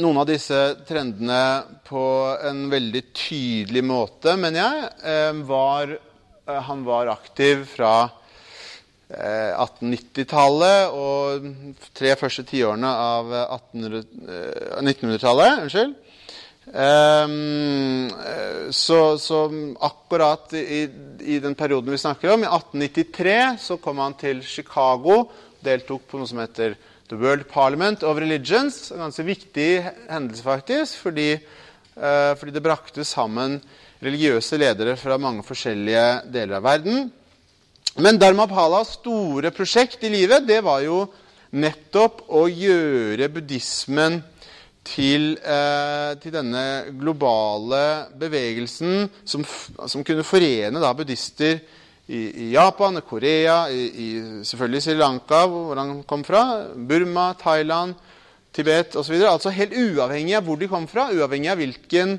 noen 0.00 0.18
av 0.18 0.26
disse 0.28 0.58
trendene 0.88 1.62
på 1.86 2.02
en 2.42 2.68
veldig 2.70 3.02
tydelig 3.14 3.82
måte, 3.86 4.36
mener 4.40 4.60
jeg. 4.60 4.90
Eh, 5.10 5.32
var, 5.46 5.96
eh, 6.46 6.60
han 6.68 6.84
var 6.86 7.12
aktiv 7.12 7.66
fra 7.76 7.94
1890-tallet 9.14 10.80
eh, 10.88 10.94
og 10.96 11.44
tre 11.94 12.14
første 12.18 12.42
tiårene 12.48 12.88
av 12.88 13.24
1900-tallet. 13.68 15.60
Unnskyld. 15.66 15.94
Så, 18.72 19.18
så, 19.20 19.38
akkurat 19.84 20.52
i, 20.56 20.88
i, 21.20 21.38
den 21.38 21.54
perioden 21.54 21.92
vi 21.92 21.98
snakker 22.00 22.32
om, 22.32 22.44
i 22.44 22.48
1893, 22.48 23.36
så 23.60 23.76
kom 23.76 24.00
han 24.00 24.16
til 24.16 24.40
Chicago, 24.42 25.26
deltok 25.64 26.06
på 26.08 26.20
noe 26.20 26.28
som 26.30 26.40
heter 26.40 26.76
The 27.08 27.18
World 27.20 27.44
Parliament 27.50 28.02
of 28.02 28.18
Religions. 28.18 28.90
En 28.92 29.04
ganske 29.04 29.26
viktig 29.26 29.68
hendelse, 30.08 30.44
faktisk, 30.44 31.02
fordi, 31.04 31.34
uh, 31.98 32.32
fordi, 32.38 32.54
det 32.54 32.64
brakte 32.64 33.04
sammen 33.04 33.60
religiøse 34.04 34.58
ledere 34.60 34.96
fra 35.00 35.20
mange 35.20 35.44
forskjellige 35.46 36.06
deler 36.32 36.58
av 36.58 36.66
verden. 36.66 37.10
Men 38.00 38.18
Dharmapalas 38.18 38.96
store 38.98 39.52
prosjekt 39.54 40.02
i 40.04 40.10
livet 40.12 40.48
det 40.48 40.58
var 40.66 40.82
jo 40.82 41.04
nettopp 41.54 42.24
å 42.34 42.48
gjøre 42.50 43.30
buddhismen 43.30 44.18
til, 44.84 45.34
eh, 45.40 46.12
til 46.20 46.34
denne 46.34 46.64
globale 47.00 48.10
bevegelsen 48.20 49.08
som, 49.24 49.44
som 49.88 50.04
kunne 50.04 50.26
forene 50.26 50.82
da, 50.82 50.92
buddhister 50.96 51.58
i, 52.06 52.20
i 52.20 52.50
Japan, 52.52 53.00
Korea, 53.08 53.64
i, 53.72 53.84
i, 53.88 54.08
selvfølgelig 54.44 54.82
Sri 54.84 54.96
Lanka, 54.98 55.46
hvor 55.48 55.80
han 55.80 56.02
kom 56.08 56.24
fra, 56.24 56.44
Burma, 56.76 57.32
Thailand, 57.40 57.94
Tibet 58.54 58.94
osv. 58.96 59.16
Altså 59.26 59.50
helt 59.50 59.74
uavhengig 59.74 60.36
av 60.38 60.46
hvor 60.46 60.60
de 60.60 60.68
kom 60.70 60.86
fra, 60.90 61.08
uavhengig 61.10 61.50
av 61.50 61.58
hvilken, 61.58 62.18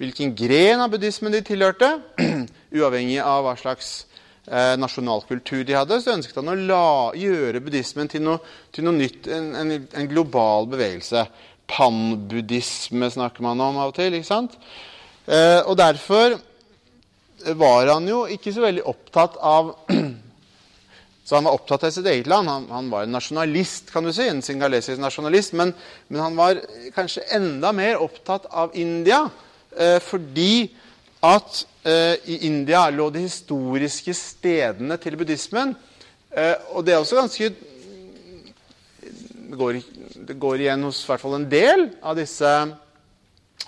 hvilken 0.00 0.34
gren 0.36 0.82
av 0.82 0.90
buddhismen 0.92 1.32
de 1.32 1.44
tilhørte, 1.46 1.94
uavhengig 2.76 3.20
av 3.22 3.46
hva 3.46 3.54
slags 3.60 3.92
eh, 4.50 4.74
nasjonal 4.80 5.24
kultur 5.28 5.62
de 5.64 5.78
hadde, 5.78 6.00
så 6.02 6.16
ønsket 6.16 6.42
han 6.42 6.52
å 6.52 6.58
la, 6.58 6.88
gjøre 7.16 7.62
buddhismen 7.64 8.10
til 8.12 8.26
noe, 8.26 8.42
til 8.74 8.86
noe 8.86 8.98
nytt, 8.98 9.30
en, 9.30 9.54
en, 9.62 9.72
en, 9.78 10.10
global 10.10 10.68
bevegelse. 10.74 11.24
Panbuddhisme 11.70 13.10
snakker 13.10 13.44
man 13.46 13.60
om 13.62 13.78
av 13.78 13.92
og 13.92 13.98
til. 13.98 14.14
ikke 14.16 14.28
sant? 14.28 14.56
Eh, 15.26 15.60
og 15.62 15.76
derfor 15.78 16.38
var 17.56 17.92
han 17.94 18.08
jo 18.08 18.24
ikke 18.30 18.52
så 18.52 18.66
veldig 18.66 18.84
opptatt 18.90 19.38
av 19.40 19.74
Så 21.30 21.36
han 21.36 21.46
var 21.46 21.54
opptatt 21.54 21.84
av 21.86 21.92
sitt 21.94 22.06
eget 22.10 22.26
land. 22.26 22.48
Han, 22.50 22.64
han 22.74 22.88
var 22.90 23.04
en 23.04 23.12
nasjonalist, 23.14 23.92
kan 23.94 24.02
du 24.02 24.10
si, 24.10 24.24
en 24.26 24.40
singalesisk 24.42 24.98
nasjonalist. 24.98 25.52
Men, 25.54 25.70
men, 26.08 26.18
han 26.18 26.34
var 26.34 26.58
kanskje 26.96 27.22
enda 27.36 27.70
mer 27.76 28.00
opptatt 28.02 28.48
av 28.50 28.74
India, 28.74 29.20
eh, 29.76 30.00
fordi 30.02 30.72
at 31.22 31.60
eh, 31.86 32.16
i 32.34 32.40
India 32.48 32.82
lå 32.90 33.06
de 33.14 33.22
historiske 33.28 34.16
stedene 34.18 34.98
til 34.98 35.20
buddhismen. 35.20 35.76
Og 36.74 36.82
det 36.86 36.96
er 36.96 36.98
også 36.98 37.20
ganske 37.20 37.52
det 39.50 39.58
går, 39.58 39.80
det 40.28 40.38
går 40.38 40.62
igjen 40.62 40.86
hos 40.86 41.02
hvert 41.08 41.22
fall 41.22 41.36
en 41.40 41.48
del 41.50 41.88
av 42.06 42.18
disse, 42.18 42.50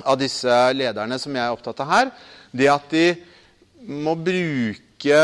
av 0.03 0.19
disse 0.21 0.59
lederne 0.77 1.19
som 1.19 1.35
jeg 1.35 1.43
er 1.43 1.55
opptatt 1.57 1.83
av 1.83 1.91
her. 1.91 2.13
Det 2.53 2.69
at 2.71 2.93
de 2.93 3.07
må 3.91 4.15
bruke 4.15 5.21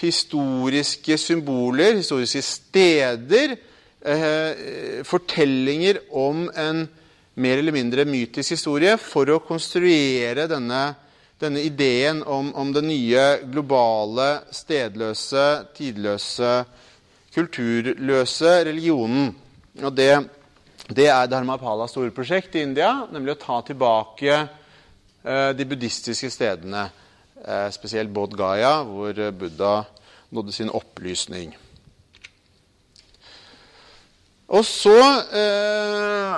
historiske 0.00 1.18
symboler, 1.20 1.98
historiske 2.00 2.42
steder, 2.42 3.56
eh, 4.00 5.04
fortellinger 5.04 6.00
om 6.10 6.50
en 6.56 6.86
mer 7.34 7.58
eller 7.58 7.74
mindre 7.74 8.04
mytisk 8.06 8.54
historie 8.54 8.96
for 9.00 9.28
å 9.30 9.42
konstruere 9.44 10.46
denne, 10.50 10.94
denne 11.40 11.60
ideen 11.66 12.22
om, 12.22 12.52
om, 12.54 12.72
den 12.72 12.88
nye 12.88 13.24
globale, 13.50 14.44
stedløse, 14.54 15.46
tidløse, 15.76 16.64
kulturløse 17.34 18.60
religionen. 18.70 19.34
Og 19.82 19.90
det, 19.96 20.12
det 20.94 21.08
er 21.10 21.30
Dharmapalas 21.30 21.90
store 21.94 22.12
prosjekt 22.14 22.54
i 22.54 22.62
India, 22.62 22.92
nemlig 23.10 23.34
å 23.34 23.40
ta 23.40 23.58
tilbake 23.66 24.36
eh, 24.36 25.50
de 25.56 25.66
buddhistiske 25.66 26.30
stedene. 26.30 26.86
Eh, 27.42 27.68
spesielt 27.74 28.12
Bodh 28.14 28.36
Gaya, 28.38 28.82
hvor 28.86 29.18
Buddha 29.34 29.76
nådde 30.30 30.52
sin 30.52 30.70
opplysning. 30.70 31.56
Og 34.48 34.64
så 34.64 34.98
eh, 35.34 36.36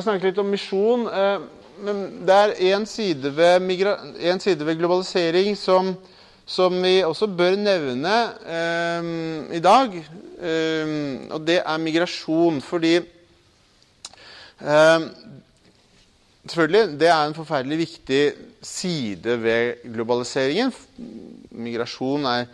oss 0.00 0.06
snakke 0.08 0.30
litt 0.30 0.40
om 0.42 0.50
misjon. 0.50 1.06
Eh, 1.08 1.44
men 1.84 2.02
det 2.26 2.34
er 2.34 2.54
én 2.72 2.86
side, 2.86 3.32
side, 4.40 4.66
ved 4.66 4.78
globalisering 4.78 5.56
som, 5.58 5.94
som, 6.46 6.82
vi 6.82 6.98
også 7.04 7.26
bør 7.32 7.56
nevne 7.56 8.14
eh, 8.44 9.06
i 9.56 9.60
dag. 9.64 9.96
Eh, 9.96 10.94
og 11.32 11.46
det 11.46 11.60
er 11.62 11.82
migrasjon. 11.82 12.60
Fordi 12.62 12.96
eh, 14.60 15.08
Selvfølgelig, 16.44 17.00
Det 17.00 17.08
er 17.08 17.24
en 17.24 17.34
forferdelig 17.34 17.78
viktig 17.78 18.32
side 18.62 19.42
ved 19.42 19.92
globaliseringen. 19.94 20.72
Migrasjon 21.50 22.24
er 22.24 22.44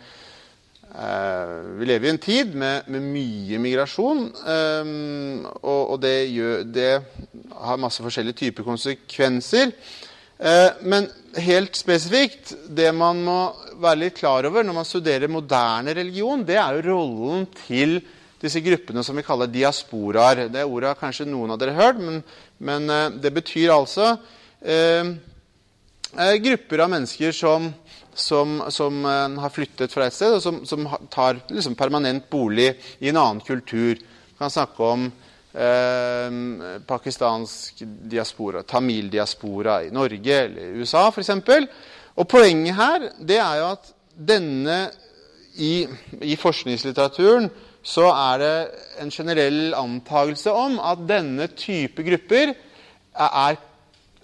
eh, 0.95 1.79
Vi 1.79 1.85
lever 1.85 2.07
i 2.07 2.09
en 2.09 2.17
tid 2.17 2.53
med, 2.53 2.87
med 2.87 2.99
mye 3.01 3.59
migrasjon. 3.59 4.29
Eh, 4.47 4.93
og, 5.61 5.89
og 5.91 6.01
det, 6.01 6.31
gjør, 6.31 6.63
det, 6.63 7.01
har 7.51 7.75
masse 7.75 8.03
forskjellige 8.03 8.33
typer 8.45 8.63
konsekvenser. 8.63 9.75
Eh, 10.41 10.71
men 10.81 11.05
helt 11.37 11.75
spesifikt, 11.77 12.55
det 12.65 12.89
man 12.97 13.19
må 13.21 13.37
være 13.81 14.07
litt 14.07 14.17
klar 14.17 14.47
over 14.49 14.65
når 14.65 14.73
man 14.79 14.87
studerer 14.87 15.29
moderne 15.29 15.93
religion, 15.93 16.41
det 16.45 16.57
er 16.57 16.79
jo 16.79 16.95
rollen 16.95 17.45
til 17.67 17.99
disse 18.41 18.61
gruppene 18.65 19.03
som 19.05 19.17
vi 19.17 19.25
kaller 19.25 19.51
diasporaer. 19.51 20.47
Det 20.49 20.65
ordet 20.65 20.89
har 20.89 20.99
kanskje 20.99 21.29
noen 21.29 21.53
av 21.53 21.61
dere 21.61 21.77
hørt, 21.77 22.01
men, 22.01 22.21
men 22.57 22.89
eh, 22.89 23.07
det 23.21 23.33
betyr 23.37 23.73
altså 23.75 24.15
eh, 24.65 25.13
eh, 26.17 26.35
grupper 26.41 26.87
av 26.87 26.93
mennesker 26.95 27.37
som, 27.37 27.69
som, 28.17 28.63
som 28.73 29.05
har 29.05 29.53
flyttet 29.53 29.93
fra 29.93 30.09
et 30.09 30.17
sted, 30.17 30.39
og 30.39 30.41
som, 30.41 30.63
som 30.65 30.89
tar 31.13 31.43
liksom, 31.51 31.77
permanent 31.77 32.25
bolig 32.33 32.71
i 32.97 33.13
en 33.13 33.21
annen 33.21 33.45
kultur. 33.45 33.93
Vi 34.01 34.39
kan 34.41 34.49
snakke 34.49 34.89
om 34.89 35.11
eh, 35.53 36.81
pakistansk 36.87 37.83
diaspora, 38.11 38.63
tamildiaspora 38.63 39.81
i 39.85 39.91
Norge 39.93 40.37
eller 40.45 40.77
USA 40.81 41.07
f.eks. 41.09 41.31
Og 42.15 42.27
poenget 42.27 42.75
her 42.75 43.09
det 43.19 43.39
er 43.39 43.59
jo 43.61 43.71
at 43.71 43.91
denne 44.11 44.79
i, 45.59 45.87
i 46.21 46.37
forskningslitteraturen 46.39 47.49
så 47.83 48.05
er 48.13 48.41
det 48.41 48.55
en 49.01 49.11
generell 49.13 49.73
antagelse 49.73 50.53
om 50.53 50.77
at 50.85 51.01
denne 51.09 51.47
type 51.57 52.03
grupper 52.05 52.53
er, 52.53 53.57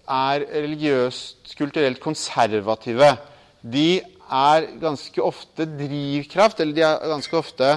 er 0.08 0.46
religiøst, 0.54 1.56
kulturelt 1.58 2.00
konservative. 2.00 3.16
De 3.62 3.98
er 4.28 4.68
ganske 4.82 5.24
ofte 5.24 5.66
drivkraft, 5.66 6.62
eller 6.62 6.78
de 6.78 6.86
er 6.86 7.10
ganske 7.10 7.38
ofte 7.38 7.72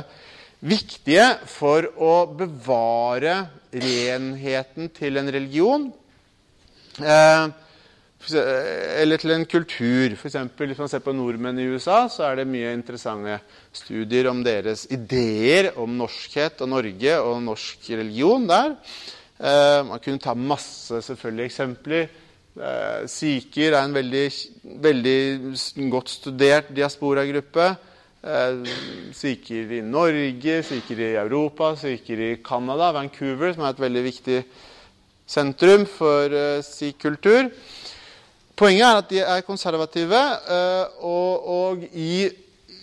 viktige 0.60 1.26
for 1.48 1.88
å 1.96 2.14
bevare 2.36 3.36
renheten 3.72 4.90
til 4.92 5.20
en 5.20 5.32
religion. 5.32 5.88
Eh, 7.00 7.48
eller 9.00 9.16
til 9.16 9.32
en 9.32 9.46
kultur. 9.48 10.14
For 10.20 10.28
eksempel, 10.28 10.68
hvis 10.70 10.80
man 10.82 10.90
ser 10.92 11.00
på 11.04 11.14
nordmenn 11.16 11.58
i 11.58 11.68
USA, 11.72 12.02
så 12.12 12.26
er 12.28 12.40
det 12.40 12.50
mye 12.50 12.74
interessante 12.76 13.38
studier 13.72 14.28
om 14.28 14.42
deres 14.44 14.84
ideer 14.92 15.72
om 15.80 15.96
norskhet 15.96 16.60
og 16.60 16.68
Norge 16.74 17.16
og 17.24 17.40
norsk 17.46 17.88
religion 17.94 18.44
der. 18.50 18.76
Eh, 19.40 19.80
man 19.88 20.02
kunne 20.04 20.20
ta 20.20 20.34
masse 20.36 21.00
selvfølgelig 21.06 21.48
eksempler. 21.48 22.10
Eh, 22.60 23.06
Sikher 23.08 23.72
er 23.72 23.86
en 23.86 23.96
veldig, 23.96 24.26
veldig 24.84 25.20
godt 25.88 26.12
studert 26.18 26.74
diasporagruppe. 26.76 27.70
Eh, 28.20 28.52
i 29.48 29.80
Norge, 29.80 30.62
sikher 30.62 30.98
i 31.00 31.14
Europa, 31.16 31.74
sikher 31.76 32.18
i 32.20 32.36
Canada, 32.44 32.92
Vancouver, 32.92 33.54
som 33.54 33.64
er 33.64 33.72
et 33.72 33.80
veldig 33.80 34.02
viktig 34.04 34.42
sentrum 35.24 35.86
for 35.88 36.28
eh, 36.28 36.60
sikh-kultur. 36.60 37.48
Poenget 38.60 38.84
er 38.84 38.98
at 38.98 39.08
de 39.08 39.20
er 39.24 39.46
konservative, 39.46 40.20
eh, 40.52 41.00
og, 41.00 41.48
og 41.48 41.86
i, 41.96 42.28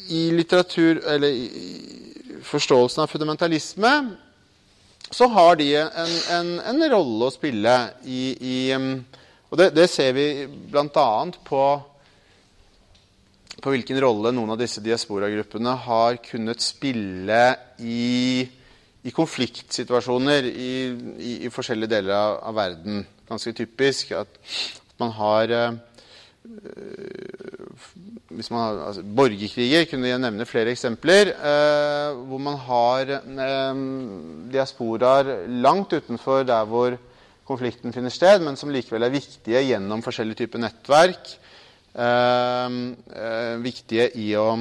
i, 0.09 0.21
litteratur 0.33 1.03
Eller 1.05 1.29
i 1.29 2.41
forståelsen 2.41 3.03
av 3.03 3.11
fundamentalisme 3.11 3.91
så 5.13 5.27
har 5.31 5.55
de 5.59 5.67
en, 5.77 6.15
en, 6.33 6.49
en 6.65 6.87
rolle 6.91 7.29
å 7.29 7.31
spille 7.31 7.75
i, 8.03 8.23
i 8.41 8.57
Og 8.73 9.53
det, 9.59 9.69
det, 9.77 9.85
ser 9.87 10.17
vi 10.17 10.47
bl.a. 10.47 11.07
på 11.47 11.61
på 13.61 13.73
hvilken 13.73 13.99
rolle 14.03 14.31
noen 14.35 14.53
av 14.53 14.59
disse 14.61 14.83
diasporagruppene 14.85 15.73
har 15.87 16.19
kunnet 16.25 16.61
spille 16.61 17.41
i, 17.81 18.45
i 19.03 19.13
konfliktsituasjoner 19.15 20.49
i, 20.51 20.71
i, 21.17 21.33
i, 21.47 21.51
forskjellige 21.53 21.93
deler 21.95 22.13
av, 22.17 22.37
av 22.51 22.57
verden. 22.57 23.01
Ganske 23.27 23.53
typisk 23.57 24.13
at 24.17 24.39
man 25.01 25.11
har 25.17 25.53
øh, 25.57 25.73
hvis 28.37 28.51
man 28.53 28.79
altså, 28.85 29.01
Borgerkriger 29.03 29.87
kunne 29.89 30.09
jeg 30.11 30.21
nevne 30.21 30.45
flere 30.47 30.71
eksempler. 30.71 31.33
Øh, 31.33 32.21
hvor 32.29 32.41
man 32.41 32.57
har 32.67 33.11
øh, 33.17 33.81
diasporaer 34.53 35.47
langt 35.47 35.93
utenfor 35.93 36.43
der 36.43 36.63
hvor 36.65 36.97
konflikten 37.47 37.93
finner 37.93 38.11
sted, 38.11 38.39
men 38.43 38.55
som 38.59 38.69
likevel 38.69 39.07
er 39.07 39.13
viktige 39.13 39.63
gjennom 39.69 40.03
forskjellige 40.03 40.43
typer 40.43 40.59
nettverk. 40.61 41.37
Viktige 43.63 44.03
i 44.21 44.27
å, 44.37 44.51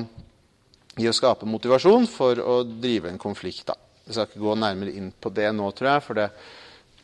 i 0.96 1.08
å, 1.08 1.12
skape 1.12 1.44
motivasjon 1.44 2.06
for 2.08 2.40
å 2.40 2.54
drive 2.64 3.10
en 3.10 3.20
konflikt. 3.20 3.66
Da. 3.68 3.76
Jeg 4.06 4.16
skal 4.16 4.30
ikke 4.30 4.44
gå 4.46 4.54
nærmere 4.56 4.94
inn 4.96 5.10
på 5.12 5.28
det 5.36 5.50
nå, 5.52 5.68
tror 5.76 5.90
jeg, 5.90 6.04
for 6.06 6.20
det 6.20 6.30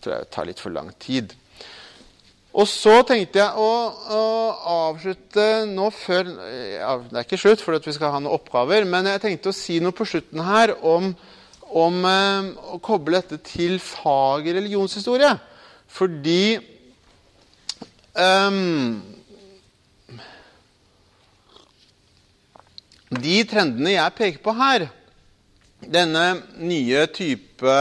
tror 0.02 0.14
jeg 0.16 0.30
tar 0.32 0.48
litt 0.48 0.62
for 0.62 0.74
lang 0.74 0.88
tid. 1.02 1.34
Og 2.52 2.68
så 2.68 2.98
tenkte 3.08 3.40
jeg 3.40 3.60
å, 3.64 3.68
å 4.12 4.24
avslutte 4.90 5.64
nå 5.70 5.86
før 5.96 6.28
ja, 6.28 6.98
Det 7.00 7.16
er 7.16 7.24
ikke 7.24 7.40
slutt, 7.40 7.62
for 7.64 7.78
vi 7.80 7.94
skal 7.96 8.12
ha 8.12 8.20
noen 8.20 8.34
oppgaver. 8.34 8.84
Men 8.88 9.08
jeg 9.08 9.22
tenkte 9.22 9.52
å 9.52 9.56
si 9.56 9.78
noe 9.80 9.96
på 9.96 10.06
slutten 10.08 10.42
her 10.44 10.74
om, 10.76 11.14
om 11.72 12.04
eh, 12.08 12.50
å 12.76 12.80
koble 12.84 13.22
dette 13.22 13.40
til 13.46 13.78
faget 13.80 14.58
religionshistorie. 14.58 15.32
Fordi 15.92 16.58
um, 18.20 19.00
De 23.12 23.42
trendene 23.44 23.92
jeg 23.92 24.16
peker 24.16 24.40
på 24.40 24.54
her, 24.56 24.86
denne 25.82 26.24
nye 26.62 27.02
type, 27.12 27.74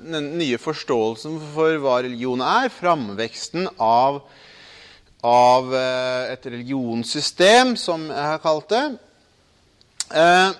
den 0.00 0.30
nye 0.38 0.60
forståelsen 0.62 1.36
for 1.52 1.76
hva 1.82 1.98
religion 2.06 2.40
er, 2.46 2.70
framveksten 2.72 3.68
av, 3.76 4.22
av 5.26 5.74
eh, 5.76 6.32
et 6.32 6.48
religionssystem, 6.48 7.74
som 7.76 8.06
jeg 8.08 8.28
har 8.30 8.40
kalt 8.40 8.72
det, 8.72 8.82
eh, 10.14 10.56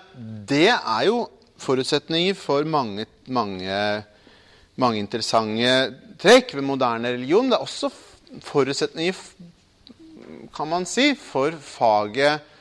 det 0.53 0.69
er 0.75 1.09
jo 1.09 1.25
forutsetninger 1.63 2.37
for 2.37 2.69
mange, 2.69 3.09
mange, 3.33 3.81
mange 4.77 5.01
interessante 5.01 5.73
trekk 6.21 6.57
ved 6.59 6.69
moderne 6.69 7.17
religion. 7.17 7.49
Det 7.49 7.57
er 7.57 7.65
også 7.65 7.93
forutsetninger, 8.45 9.25
kan 10.53 10.69
man 10.69 10.85
si, 10.85 11.15
for 11.17 11.55
faget 11.57 12.52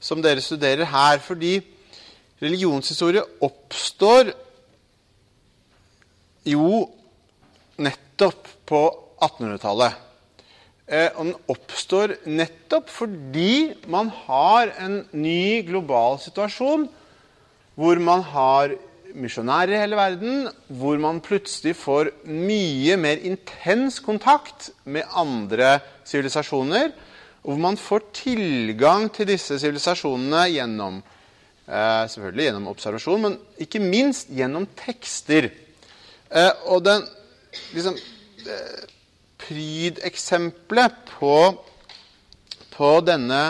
som 0.00 0.22
dere 0.24 0.42
studerer 0.44 0.88
her. 0.88 1.20
Fordi 1.22 1.58
Religionshistorie 2.40 3.22
oppstår 3.44 4.32
jo 6.48 6.86
nettopp 7.80 8.48
på 8.68 8.80
1800-tallet. 9.20 9.98
Eh, 10.90 11.10
og 11.14 11.26
den 11.28 11.34
oppstår 11.52 12.16
nettopp 12.26 12.88
fordi 12.90 13.74
man 13.92 14.08
har 14.24 14.72
en 14.80 15.02
ny 15.12 15.60
global 15.68 16.18
situasjon 16.22 16.88
hvor 17.78 18.00
man 18.02 18.24
har 18.26 18.74
misjonærer 19.16 19.74
i 19.74 19.80
hele 19.80 19.98
verden, 19.98 20.48
hvor 20.68 20.98
man 21.02 21.20
plutselig 21.22 21.76
får 21.78 22.10
mye 22.26 22.96
mer 23.00 23.22
intens 23.26 23.98
kontakt 24.02 24.70
med 24.84 25.08
andre 25.16 25.78
sivilisasjoner, 26.06 26.90
og 27.40 27.54
hvor 27.54 27.62
man 27.62 27.78
får 27.80 28.10
tilgang 28.12 29.08
til 29.14 29.28
disse 29.30 29.56
sivilisasjonene 29.62 30.44
gjennom 30.52 31.00
Eh, 31.70 32.04
selvfølgelig 32.10 32.48
gjennom 32.48 32.70
observasjon, 32.72 33.20
men 33.22 33.34
ikke 33.62 33.78
minst 33.78 34.30
gjennom 34.34 34.64
tekster. 34.74 35.52
Eh, 36.26 36.50
og 36.66 36.82
den 36.82 37.04
liksom, 37.76 37.94
eh, 38.42 38.80
prydeksempelet 39.38 40.96
på, 41.12 41.36
på 42.74 42.88
denne 43.06 43.42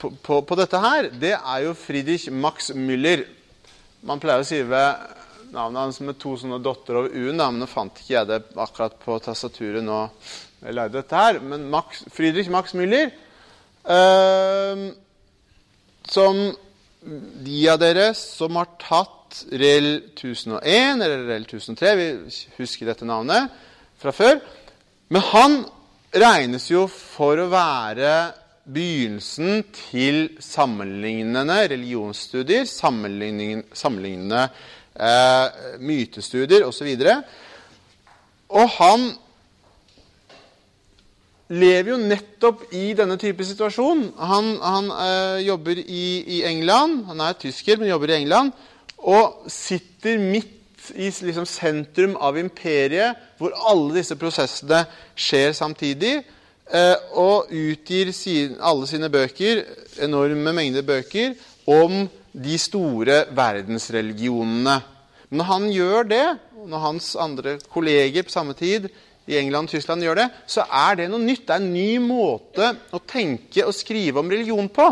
på, 0.00 0.10
på, 0.10 0.40
på, 0.42 0.58
dette 0.58 0.80
her, 0.82 1.06
det 1.14 1.36
er 1.36 1.60
jo 1.68 1.76
Friedrich 1.78 2.26
Max 2.34 2.72
Müller. 2.74 3.22
Man 4.02 4.18
pleier 4.20 4.42
å 4.42 4.48
skrive 4.48 4.82
navnet 5.54 5.84
hans 5.84 6.02
med 6.02 6.18
to 6.18 6.34
sånne 6.34 6.58
dotter 6.58 6.98
over 6.98 7.14
u-en, 7.14 7.38
men 7.38 7.62
nå 7.62 7.70
fant 7.70 7.94
ikke 7.94 8.16
jeg 8.16 8.30
det 8.32 8.40
akkurat 8.58 8.98
på 9.06 9.20
tastaturet 9.22 9.86
nå 9.86 10.00
jeg 10.64 10.76
lærte 10.76 10.98
dette 10.98 11.16
her. 11.16 11.40
Men 11.40 11.68
Max, 11.70 12.04
Friedrich 12.12 12.50
Max 12.50 12.74
Müller, 12.74 13.10
eh, 13.84 14.84
som 16.08 16.40
de 17.44 17.58
av 17.68 17.80
dere 17.82 18.12
som 18.16 18.56
har 18.56 18.70
tatt 18.80 19.44
REL 19.52 19.90
1001 20.14 21.02
eller 21.02 21.26
REL 21.28 21.44
1003 21.44 21.90
Vi 21.98 22.06
husker 22.56 22.88
dette 22.88 23.08
navnet 23.08 23.50
fra 24.00 24.12
før. 24.14 24.38
Men 25.12 25.26
han 25.32 25.58
regnes 26.14 26.70
jo 26.70 26.86
for 26.88 27.42
å 27.42 27.50
være 27.52 28.14
begynnelsen 28.64 29.66
til 29.76 30.38
sammenlignende 30.40 31.58
religionsstudier, 31.68 32.64
sammenlignende 32.64 34.46
eh, 34.96 35.76
mytestudier 35.84 36.64
osv. 36.64 36.88
Og, 36.88 37.34
og 38.62 38.72
han 38.78 39.10
lever 41.52 41.90
jo 41.92 42.00
nettopp 42.00 42.64
i 42.72 42.92
denne 42.96 43.16
type 43.20 43.44
situasjon. 43.44 44.06
Han, 44.16 44.54
han 44.62 44.90
øh, 44.90 45.46
jobber 45.46 45.80
i, 45.80 46.06
i, 46.38 46.42
England. 46.48 47.04
Han 47.10 47.20
er 47.20 47.36
tysker, 47.40 47.78
men 47.78 47.90
jobber 47.90 48.14
i 48.14 48.20
England. 48.22 48.52
Og 49.04 49.44
sitter 49.52 50.18
midt 50.18 50.90
i 50.96 51.08
liksom, 51.08 51.46
sentrum 51.48 52.16
av 52.20 52.38
imperiet, 52.40 53.20
hvor 53.38 53.54
alle 53.68 53.98
disse 53.98 54.16
prosessene 54.20 54.84
skjer 55.16 55.52
samtidig. 55.56 56.16
Øh, 56.72 56.96
og 57.12 57.52
utgir 57.52 58.12
sin, 58.16 58.56
alle 58.60 58.88
sine 58.88 59.10
bøker, 59.12 59.64
enorme 60.02 60.52
mengder 60.56 60.82
bøker, 60.82 61.36
om 61.68 62.06
de 62.32 62.58
store 62.58 63.24
verdensreligionene. 63.36 64.80
Når 65.34 65.44
han 65.48 65.68
gjør 65.72 66.08
det, 66.08 66.26
og 66.60 66.68
når 66.72 66.78
hans 66.78 67.14
andre 67.20 67.58
kolleger 67.72 68.24
på 68.24 68.32
samme 68.32 68.56
tid 68.56 68.88
i 69.24 69.38
England 69.40 69.68
og 69.68 69.72
Tyskland 69.72 70.04
gjør 70.04 70.20
det, 70.20 70.28
så 70.50 70.66
er 70.68 70.98
det 71.00 71.08
noe 71.08 71.22
nytt. 71.22 71.46
Det 71.46 71.54
er 71.56 71.62
en 71.62 71.72
ny 71.72 71.90
måte 72.02 72.70
å 72.92 73.00
tenke 73.08 73.64
og 73.64 73.76
skrive 73.76 74.20
om 74.20 74.32
religion 74.32 74.68
på. 74.72 74.88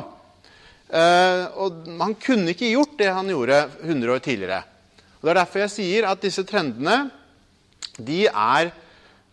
Uh, 0.93 1.45
og 1.65 1.89
Han 2.01 2.17
kunne 2.21 2.53
ikke 2.53 2.73
gjort 2.73 2.99
det 3.01 3.09
han 3.13 3.29
gjorde 3.33 3.65
100 3.81 4.13
år 4.13 4.23
tidligere. 4.25 4.63
Og 5.21 5.29
Det 5.29 5.33
er 5.33 5.41
derfor 5.41 5.65
jeg 5.65 5.75
sier 5.77 6.09
at 6.09 6.25
disse 6.25 6.45
trendene 6.49 6.97
de 8.01 8.25
er, 8.27 8.73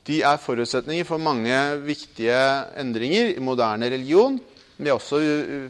de 0.08 0.22
er 0.26 0.42
forutsetninger 0.44 1.08
for 1.08 1.22
mange 1.22 1.56
viktige 1.86 2.40
endringer 2.80 3.34
i 3.34 3.44
moderne 3.44 3.88
religion. 3.92 4.40
De 4.80 4.88
er 4.88 4.96
også 4.96 5.20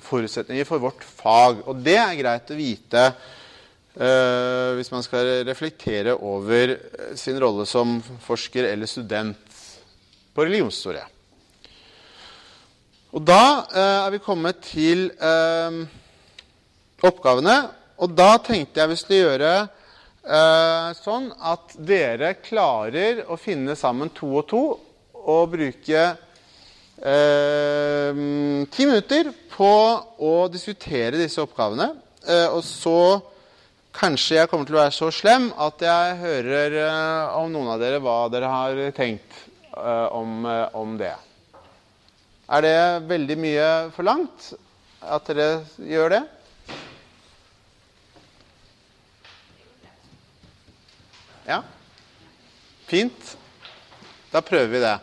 forutsetninger 0.06 0.66
for 0.70 0.82
vårt 0.82 1.06
fag. 1.06 1.64
Og 1.70 1.82
det 1.86 1.98
er 1.98 2.18
greit 2.18 2.50
å 2.54 2.58
vite 2.58 3.06
Uh, 4.00 4.78
hvis 4.78 4.94
man 4.94 5.04
skal 5.04 5.28
reflektere 5.44 6.14
over 6.24 6.72
eh, 6.72 7.16
sin 7.20 7.36
rolle 7.36 7.66
som 7.68 7.98
forsker 8.24 8.64
eller 8.70 8.88
student 8.88 9.58
på 10.32 10.46
religionshistorie. 10.46 11.02
Og 13.12 13.26
da 13.28 13.44
uh, 13.66 14.06
er 14.06 14.14
vi 14.14 14.22
kommet 14.24 14.62
til 14.64 15.10
uh, 15.20 15.84
oppgavene. 17.10 17.58
Og 18.00 18.14
da 18.16 18.38
tenkte 18.40 18.80
jeg 18.80 18.92
vi 18.94 18.98
skulle 19.02 19.20
gjøre 19.26 19.52
sånn 21.00 21.30
at 21.48 21.72
dere 21.90 22.36
klarer 22.44 23.24
å 23.32 23.38
finne 23.40 23.74
sammen 23.80 24.12
to 24.14 24.28
og 24.42 24.44
to 24.52 24.60
og 25.16 25.48
bruke 25.50 26.02
ti 28.76 28.86
minutter 28.86 29.32
på 29.56 29.72
å 30.28 30.34
diskutere 30.54 31.18
disse 31.18 31.42
oppgavene. 31.42 31.88
Og 32.52 32.62
så 32.68 33.00
kanskje 33.96 34.38
jeg 34.38 34.50
kommer 34.50 34.68
til 34.70 34.78
å 34.78 34.84
være 34.84 34.96
så 34.96 35.10
slem 35.14 35.50
at 35.60 35.82
jeg 35.84 36.18
hører 36.22 36.76
eh, 36.84 37.38
om 37.40 37.52
noen 37.54 37.72
av 37.74 37.82
dere 37.82 38.02
hva 38.04 38.18
dere 38.32 38.52
har 38.52 38.82
tenkt 38.98 39.38
eh, 39.74 40.08
om, 40.16 40.46
eh, 40.46 40.66
om 40.78 40.96
det. 41.00 41.16
Er 42.50 42.66
det 42.66 42.78
veldig 43.10 43.38
mye 43.38 43.70
forlangt 43.96 44.54
at 45.06 45.28
dere 45.30 45.50
gjør 45.86 46.16
det? 46.16 46.24
Ja? 51.50 51.62
Fint. 52.90 53.36
Da 54.30 54.42
prøver 54.46 54.74
vi 54.74 54.82
det. 54.84 54.98